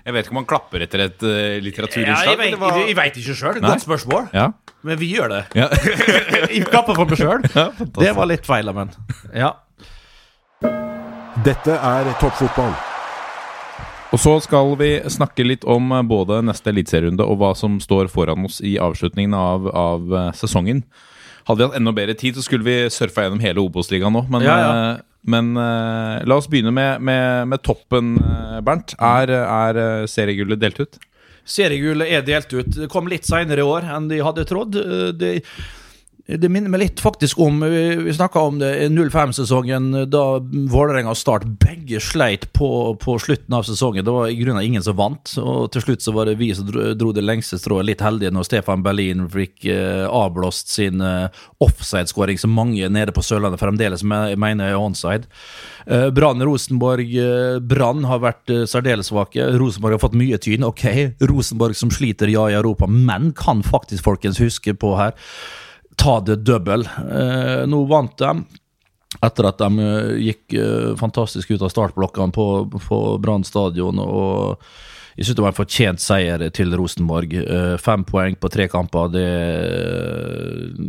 [0.05, 2.71] Jeg vet ikke om han klapper etter et uh, Ja, jeg vet, eller hva?
[2.83, 3.61] jeg vet ikke sjøl.
[3.63, 4.31] Godt spørsmål.
[4.37, 4.51] Ja.
[4.83, 5.43] Men vi gjør det.
[5.59, 5.69] Ja.
[6.53, 7.45] Jeg klapper for meg sjøl.
[7.55, 7.69] Ja.
[7.99, 8.91] Det var litt feil, men
[9.35, 9.53] ja.
[11.43, 12.75] Dette er toppfotball.
[14.13, 18.11] Og så skal vi snakke litt om eh, både neste eliteserierunde og hva som står
[18.13, 20.83] foran oss i avslutningen av, av eh, sesongen.
[21.49, 24.27] Hadde vi hatt enda bedre tid, så skulle vi surfa gjennom hele Obos-ligaen nå.
[24.31, 24.75] Men, Ja, ja.
[25.23, 28.97] Men uh, la oss begynne med, med, med toppen, eh, Bernt.
[28.99, 30.99] Er, er eh, seriegullet delt ut?
[31.47, 32.71] Seriegullet er delt ut.
[32.75, 34.79] Det kom litt seinere i år enn de hadde trodd.
[35.19, 35.33] Det,
[36.27, 40.23] det minner meg litt faktisk om Vi, vi snakka om det i 05-sesongen, da
[40.71, 42.69] Vålerenga og Start begge sleit på,
[43.03, 44.05] på slutten av sesongen.
[44.07, 46.69] Det var i grunnen ingen som vant, og til slutt så var det vi som
[46.69, 47.89] dro, dro det lengste strået.
[47.89, 51.27] Litt heldige når Stefan Berlin fikk eh, avblåst sin eh,
[51.67, 55.27] offside-skåring, som mange nede på Sørlandet fremdeles me- mener er onside.
[55.87, 59.51] Eh, Brann Rosenborg eh, Brann har vært eh, særdeles svake.
[59.59, 60.63] Rosenborg har fått mye tyn.
[60.71, 60.87] Ok,
[61.27, 65.19] Rosenborg som sliter, ja, i Europa, men kan faktisk folkens huske på her
[65.97, 66.87] ta det double.
[66.87, 68.33] Eh, nå vant de.
[69.23, 72.47] Etter at de eh, gikk eh, fantastisk ut av startblokkene på,
[72.89, 74.01] på Brann stadion.
[74.03, 74.65] og
[75.13, 77.35] jeg synes det var en fortjent seier til Rosenborg.
[77.37, 79.11] Eh, fem poeng på tre kamper.
[79.13, 79.27] Det,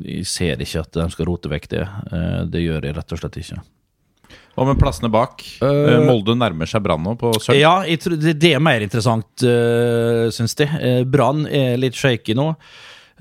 [0.08, 1.84] jeg ser ikke at de skal rote vekk det.
[1.84, 3.60] Eh, det gjør jeg rett og slett ikke.
[4.54, 5.42] Hva med plassene bak?
[5.66, 7.58] Uh, Molde nærmer seg Brann nå, på sølv.
[7.58, 10.68] Ja, det, det er mer interessant, uh, syns de.
[11.10, 12.52] Brann er litt shaky nå.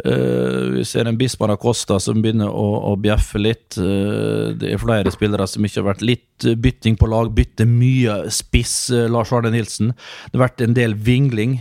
[0.00, 3.76] Eh, vi ser en Bismar Acosta som begynner å, å bjeffe litt.
[3.76, 7.32] Uh, det er flere spillere som ikke har vært litt bytting på lag.
[7.36, 9.92] Bytter mye spiss, Uh, Lars Arne Nilsen.
[10.30, 11.58] Det har vært en del vingling,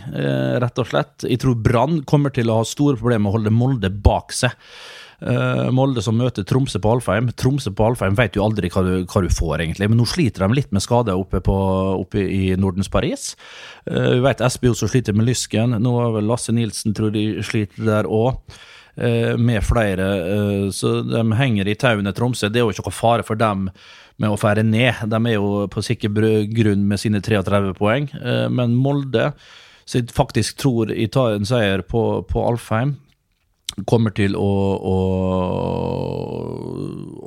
[0.63, 1.25] rett og slett.
[1.27, 4.55] Jeg tror Brann kommer til å ha store problemer med å holde Molde bak seg.
[5.21, 7.29] Eh, Molde som møter Tromsø på Alfheim.
[7.37, 9.89] Tromsø på Alfheim vet jo aldri hva du, hva du får, egentlig.
[9.91, 13.31] Men nå sliter de litt med skader oppe, oppe i Nordens Paris.
[13.85, 15.77] Uh, vi vet Espejord som sliter med lysken.
[15.77, 18.41] Nå er vel Lasse Nilsen tror de sliter der òg.
[19.39, 20.05] med flere.
[20.27, 22.49] eh, så de henger i tauene, Tromsø.
[22.49, 23.69] Det er jo ikke noe fare for dem
[24.19, 25.05] med å fære ned.
[25.09, 26.11] De er jo på sikker
[26.53, 28.09] grunn med sine 33 poeng.
[28.19, 29.31] Eh, men Molde,
[29.85, 32.97] som faktisk tror i tar en seier på, på Alfheim,
[33.89, 34.51] kommer til å,
[34.93, 34.97] å,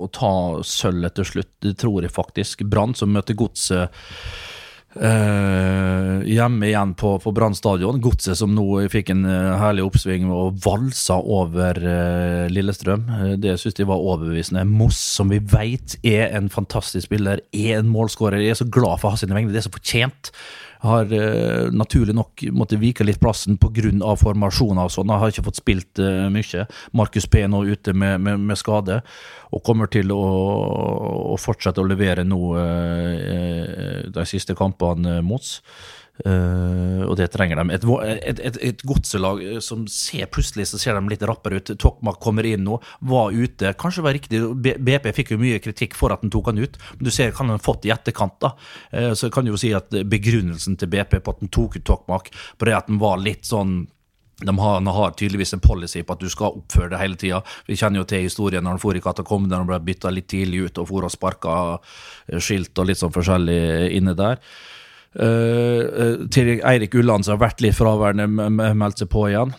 [0.05, 0.34] å ta
[0.64, 1.53] sølvet til slutt.
[1.64, 2.66] Det tror jeg faktisk.
[2.68, 3.95] Brann som møter Godset
[5.01, 8.01] eh, hjemme igjen på, på Brann stadion.
[8.03, 13.09] Godset som nå fikk en eh, herlig oppsving og valsa over eh, Lillestrøm.
[13.18, 14.66] Eh, det syns de var overbevisende.
[14.68, 18.42] Moss, som vi vet er en fantastisk spiller, er en målskårer.
[18.42, 19.55] Jeg er så glad for å ha sine vegne.
[19.55, 20.34] Det er så fortjent
[20.85, 24.14] har uh, naturlig nok måttet vike litt plassen pga.
[24.20, 25.11] formasjoner og sånn.
[25.12, 26.66] Han har ikke fått spilt uh, mye.
[26.93, 29.01] Markus P nå ute med, med, med skade,
[29.55, 30.22] og kommer til å,
[31.35, 35.61] å fortsette å levere nå eh, de siste kampene mot oss.
[36.22, 37.74] Eh, og det trenger de.
[37.74, 37.84] Et,
[38.30, 41.72] et, et, et godselag eh, som ser plutselig så ser de litt rappere ut.
[41.80, 42.78] Tokmak kommer inn nå,
[43.10, 43.72] var ute.
[43.80, 44.42] Kanskje var riktig.
[44.54, 47.42] BP fikk jo mye kritikk for at han tok han ut, men du ser hva
[47.42, 48.38] han har fått i etterkant.
[48.44, 48.52] da.
[48.94, 51.86] uh, så kan du jo si at begrunnelsen til BP på at han tok ut
[51.86, 53.82] Tokmak, på det at han var litt sånn
[54.44, 57.38] de har, de har tydeligvis en policy på at du skal oppføre deg hele tida.
[57.68, 60.64] Vi kjenner jo til historien når han for i katakombene og ble bytta litt tidlig
[60.66, 61.54] ut og for og sparka
[62.42, 64.42] skilt og litt sånn forskjellig inne der.
[65.14, 68.26] Eh, eh, til Eirik Ulland som har vært litt fraværende,
[68.74, 69.52] meldt seg på igjen.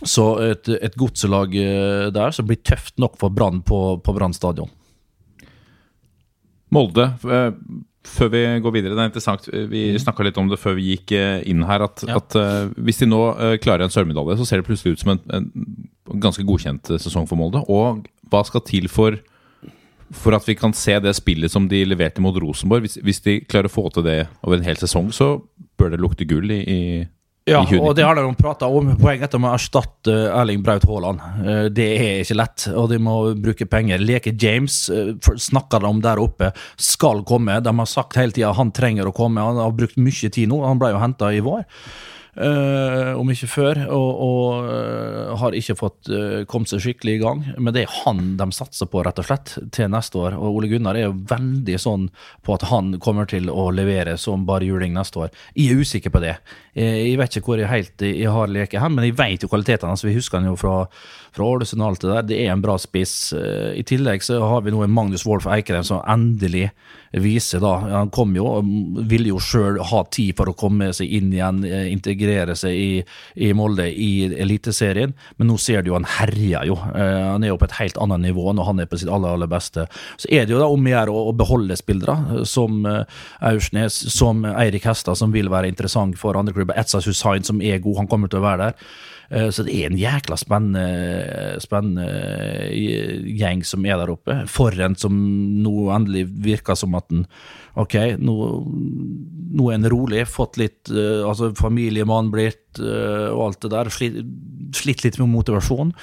[0.00, 4.34] Så et, et godselag eh, der som blir tøft nok for Brann på, på Brann
[4.34, 4.70] stadion.
[6.70, 7.08] Molde,
[8.06, 9.46] før vi går videre, det er interessant.
[9.72, 11.10] Vi snakka litt om det før vi gikk
[11.50, 11.82] inn her.
[11.88, 12.20] At, Ja.
[12.20, 12.36] at
[12.78, 13.18] hvis de nå
[13.58, 17.40] klarer en sølvmedalje, så ser det plutselig ut som en, en ganske godkjent sesong for
[17.42, 17.64] Molde.
[17.66, 19.18] Og hva skal til for,
[20.12, 22.86] for at vi kan se det spillet som de leverte mot Rosenborg?
[22.86, 25.36] Hvis, hvis de klarer å få til det over en hel sesong, så
[25.78, 26.80] bør det lukte gull i, i
[27.48, 28.92] Ja, og det har de prata om.
[29.00, 31.22] Poenget er å erstatte Erling Braut Haaland.
[31.40, 34.02] Eh, Det er ikke lett, og de må bruke penger.
[34.02, 37.58] Leke James eh, snakker de om der oppe, skal komme.
[37.64, 39.42] De har sagt hele tida han trenger å komme.
[39.42, 40.60] Han har brukt mye tid nå.
[40.66, 41.64] Han ble jo henta i vår.
[42.36, 47.22] Eh, om ikke før, og, og uh, har ikke fått uh, kommet seg skikkelig i
[47.22, 47.42] gang.
[47.58, 50.36] Men det er han de satser på, rett og slett, til neste år.
[50.38, 52.08] Og Ole Gunnar er jo veldig sånn
[52.46, 55.34] på at han kommer til å levere som bare juling neste år.
[55.54, 56.36] Jeg er usikker på det.
[56.74, 59.50] Jeg, Jeg vet ikke hvor jeg helt jeg har leket hen, men jeg vet jo
[59.50, 60.06] kvalitetene hans.
[60.06, 60.76] Vi husker han jo fra,
[61.36, 62.26] fra Ålesund og alt det der.
[62.30, 63.32] Det er en bra spiss.
[63.36, 66.70] Eh, I tillegg så har vi nå en Magnus Wolff Eikrem som endelig
[67.10, 68.60] viser da Han kom jo,
[69.10, 72.90] ville jo sjøl ha tid for å komme seg inn igjen, eh, integrere seg i,
[73.34, 76.78] i Molde i Eliteserien, men nå ser du jo han herjer jo.
[76.94, 79.34] Eh, Han er jo på et helt annet nivå når han er på sitt aller,
[79.34, 79.86] aller beste.
[80.18, 84.84] Så er det jo da om å gjøre å, beholde spillere, som Aursnes, som Eirik
[84.84, 86.76] Hestad, som vil være interessant for andre klubber.
[86.78, 88.90] Etsas Hussain, som er god, han kommer til å være der.
[89.30, 92.06] Eh, Så det er en jækla spennende, spennende
[92.74, 94.40] eh, gjeng som er der oppe.
[94.50, 95.14] Forren som
[95.62, 97.26] nå endelig virker som at den
[97.78, 98.34] Ok, nå,
[99.54, 103.90] nå er en rolig, fått litt eh, altså familiemann blitt eh, og alt det der.
[103.94, 104.18] Slitt,
[104.74, 105.94] slitt litt med motivasjon.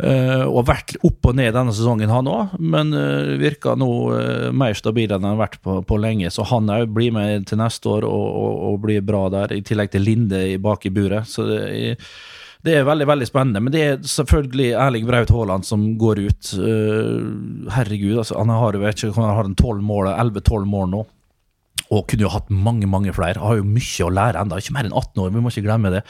[0.00, 4.46] Uh, og vært opp og ned denne sesongen, han òg, men uh, virker nå uh,
[4.56, 6.30] mer stabil enn han har vært på, på lenge.
[6.32, 9.60] Så han òg blir med til neste år og, og, og blir bra der, i
[9.66, 11.28] tillegg til Linde bak i buret.
[11.28, 12.08] Så det er,
[12.66, 13.62] det er veldig veldig spennende.
[13.64, 16.50] Men det er selvfølgelig Erling Braut Haaland som går ut.
[16.58, 21.02] Uh, herregud, altså, han har jo ikke, han har 11-12 mål, 11-12 mål nå.
[21.90, 23.40] Og kunne jo hatt mange mange flere.
[23.42, 25.90] Har jo mye å lære enda, Ikke mer enn 18 år, vi må ikke glemme
[25.90, 26.04] det.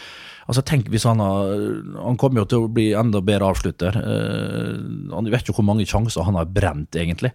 [0.50, 1.54] Altså tenk hvis Han har,
[2.02, 3.96] han kommer jo til å bli enda bedre avslutter.
[3.96, 7.32] Uh, han vet jo hvor mange sjanser han har brent, egentlig.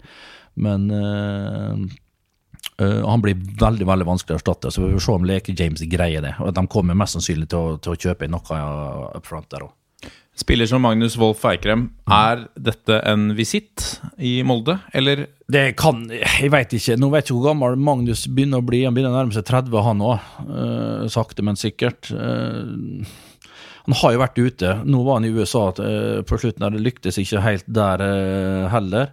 [0.55, 1.95] Men eh,
[2.81, 4.71] eh, han blir veldig veldig vanskelig å erstatte.
[4.73, 6.35] Så vi får se om Leke James greier det.
[6.43, 8.61] Og De kommer mest sannsynlig til å, til å kjøpe inn noe
[9.15, 9.73] up front der òg.
[10.35, 16.49] Spiller som Magnus Wolff Eikrem, er dette en visitt i Molde, eller Det kan Jeg
[16.51, 16.97] veit ikke.
[16.99, 18.81] Nå vet jeg ikke hvor gammel Magnus begynner å bli.
[18.83, 21.07] Han begynner å nærme seg 30, han òg.
[21.13, 22.11] sakte, men sikkert.
[22.11, 23.05] Uh,
[23.85, 24.73] han har jo vært ute.
[24.89, 26.63] Nå var han i USA eh, på slutten.
[26.65, 29.11] der Det lyktes ikke helt der eh, heller.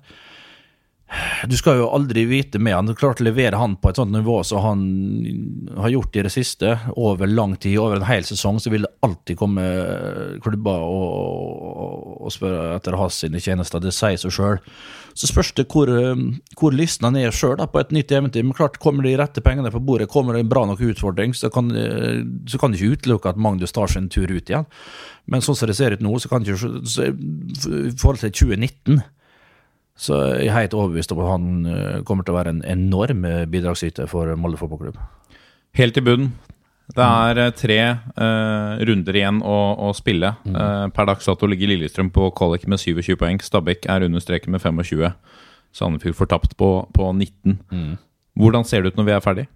[1.49, 2.89] Du skal jo aldri vite med han.
[2.89, 4.83] Du klart å levere han på et sånt nivå som han
[5.77, 8.93] har gjort i det siste, over lang tid, over en hel sesong, så vil det
[9.05, 9.67] alltid komme
[10.45, 13.83] klubber og, og, spørre etter hans sine tjenester.
[13.83, 14.61] Det sier seg sjøl.
[15.13, 16.25] Så spørs det hvor, eh,
[16.57, 18.47] hvor lysten han er sjøl på et nytt eventyr.
[18.47, 21.53] Men klart, kommer de rette pengene på bordet, kommer det en bra nok utfordring, så
[21.53, 24.69] kan, eh, så kan du ikke utelukke at Magnus tar en tur ut igjen.
[25.29, 29.03] Men sånn som det ser ut nå, så kan du ikke I forhold til 2019
[29.99, 33.27] så jeg er helt overbevist om at han eh, kommer til å være en enorm
[33.29, 34.97] eh, bidragsyter for Molde fotballklubb.
[35.79, 36.33] helt i bunnen?
[36.93, 37.79] Det er eh, tre
[38.19, 40.35] uh, runder igjen å, å spille.
[40.45, 43.41] Eh, per dags dato ligger Lillestrøm på kvalik med 27 poeng.
[43.41, 45.15] Stabæk er under streken med 25.
[45.73, 47.97] Sandefjord fortapt på, på 19.
[48.37, 49.47] Hvordan ser det ut når vi er ferdig?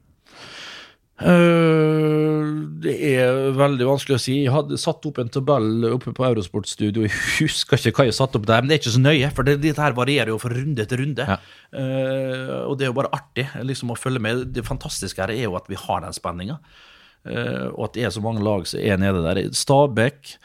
[1.16, 2.48] Eh,
[2.84, 4.34] det er veldig vanskelig å si.
[4.44, 7.04] Jeg hadde satt opp en tabell oppe på Eurosport-studio.
[7.08, 9.48] Jeg husker ikke hva jeg satte opp der, men det er ikke så nøye, for
[9.48, 11.26] det, dette her varierer jo fra runde til runde.
[11.26, 11.38] Ja.
[11.72, 14.46] Uh, og det er jo bare artig liksom å følge med.
[14.54, 16.60] Det fantastiske her er jo at vi har den spenninga,
[17.28, 19.44] uh, og at det er så mange lag som er nede der.
[19.56, 20.36] Stabæk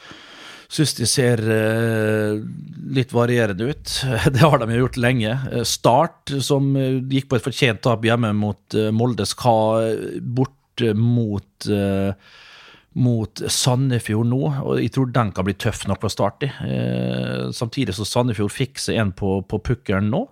[0.71, 2.39] Syns de ser uh,
[2.95, 3.91] litt varierende ut.
[4.33, 5.33] Det har de jo gjort lenge.
[5.51, 10.60] Eh, Start, som eh, gikk på et fortjent tap hjemme mot eh, Molde, skal borte
[10.95, 12.13] mot eh,
[12.99, 16.51] mot Sandefjord nå, og jeg tror den kan bli tøff nok for starte i.
[16.67, 20.25] Eh, samtidig så Sandefjord fikk seg en på, på pukkelen nå.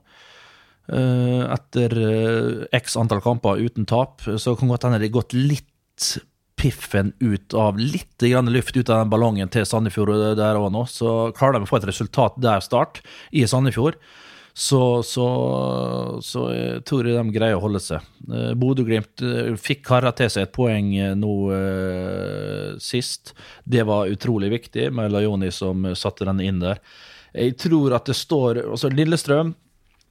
[0.92, 6.12] Eh, etter eh, x antall kamper uten tap, så kan godt hende det gått litt
[6.60, 10.84] piffen ut av litt grann luft ut av den ballongen til Sandefjord der og nå.
[10.92, 13.00] Så klarer de å få et resultat der start,
[13.32, 13.96] i Sandefjord,
[14.54, 15.28] så, så,
[16.26, 16.45] så
[16.88, 18.06] tror jeg de greier å holde seg.
[18.28, 21.36] Eh, Bodø-Glimt eh, fikk kara til seg et poeng eh, nå
[22.84, 23.34] sist.
[23.64, 26.82] Det var utrolig viktig med Lajoni som satte den inn der.
[27.34, 29.54] Jeg tror at det står altså Lillestrøm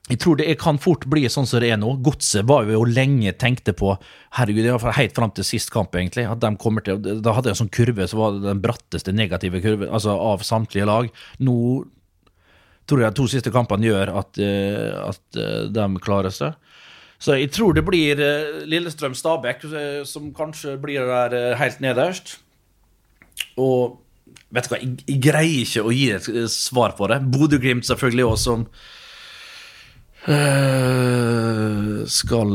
[0.08, 1.90] jeg tror det kan fort bli sånn som det er nå.
[2.04, 3.92] Godset var jo lenge tenkte på
[4.38, 6.24] Herregud, det var helt fram til sist kamp, egentlig.
[6.24, 9.12] At de kommer til Da hadde jeg en sånn kurve som var det den bratteste
[9.12, 11.10] negative kurven altså av samtlige lag.
[11.44, 11.58] Nå
[12.88, 16.56] tror jeg de to siste kampene gjør at, eh, at eh, de klarer seg.
[17.18, 19.66] Så jeg tror det blir eh, Lillestrøm-Stabæk
[20.08, 22.38] som kanskje blir der helt nederst.
[23.58, 23.98] Og
[24.54, 27.20] vet du hva, jeg, jeg greier ikke å gi et svar på det.
[27.34, 28.70] Bodø-Glimt selvfølgelig også, som
[32.12, 32.50] skal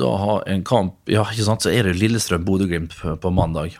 [0.00, 3.76] da ha en kamp Ja, ikke sant, så er det Lillestrøm-Bodø-Glimt på mandag.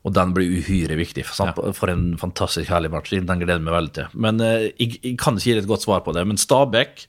[0.00, 1.26] Og den blir uhyre viktig.
[1.28, 1.58] Sant?
[1.76, 3.12] For en fantastisk herlig match.
[3.12, 4.14] Den gleder jeg meg veldig til.
[4.26, 6.24] Men eh, jeg, jeg kan ikke gi et godt svar på det.
[6.28, 7.04] Men Stabæk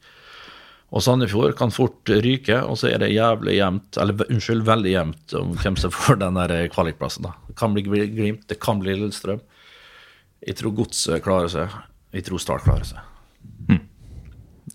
[0.92, 5.36] og Sandefjord kan fort ryke, og så er det jævlig jevnt, eller unnskyld, veldig jevnt
[5.40, 7.30] om hvem som får den der eh, kvalikplassen.
[7.30, 7.38] da.
[7.48, 9.40] Det kan bli Glimt, det kan bli Lillestrøm.
[10.42, 11.80] Jeg tror Godset klarer seg.
[12.12, 13.11] Jeg tror Start klarer seg.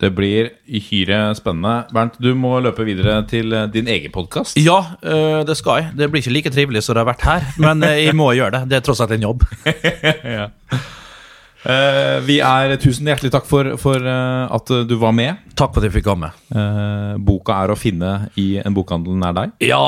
[0.01, 1.87] Det blir uhyre spennende.
[1.95, 4.59] Bernt, du må løpe videre til eh, din egen podkast.
[4.61, 5.97] Ja, øh, det skal jeg.
[5.97, 8.59] Det blir ikke like trivelig som det har vært her, men øh, jeg må gjøre
[8.59, 8.63] det.
[8.71, 9.47] Det er tross alt en jobb.
[11.67, 15.41] Eh, vi er Tusen hjertelig takk for, for uh, at du var med.
[15.59, 16.31] Takk for at jeg fikk komme.
[16.53, 19.55] Uh, boka er å finne i en bokhandel nær deg.
[19.67, 19.81] Ja,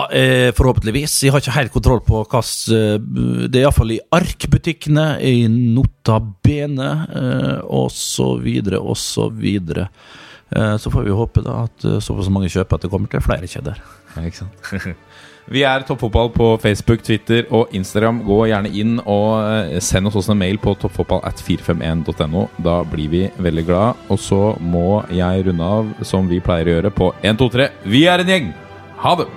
[0.58, 1.20] forhåpentligvis.
[1.26, 6.90] Jeg har ikke helt kontroll på hva Det er iallfall i arkbutikkene, i Nota Bene
[7.94, 13.10] så videre og så får vi håpe da at såpass mange kjøper at det kommer
[13.12, 13.80] til flere kjeder.
[15.48, 18.20] Vi er Toppfotball på Facebook, Twitter og Instagram.
[18.26, 22.46] Gå gjerne inn og eh, send oss også en mail på toppfotball at 451.no.
[22.60, 24.06] Da blir vi veldig glad.
[24.12, 27.70] Og så må jeg runde av som vi pleier å gjøre på 1, 2, 3.
[27.88, 28.50] Vi er en gjeng!
[29.00, 29.30] Ha det!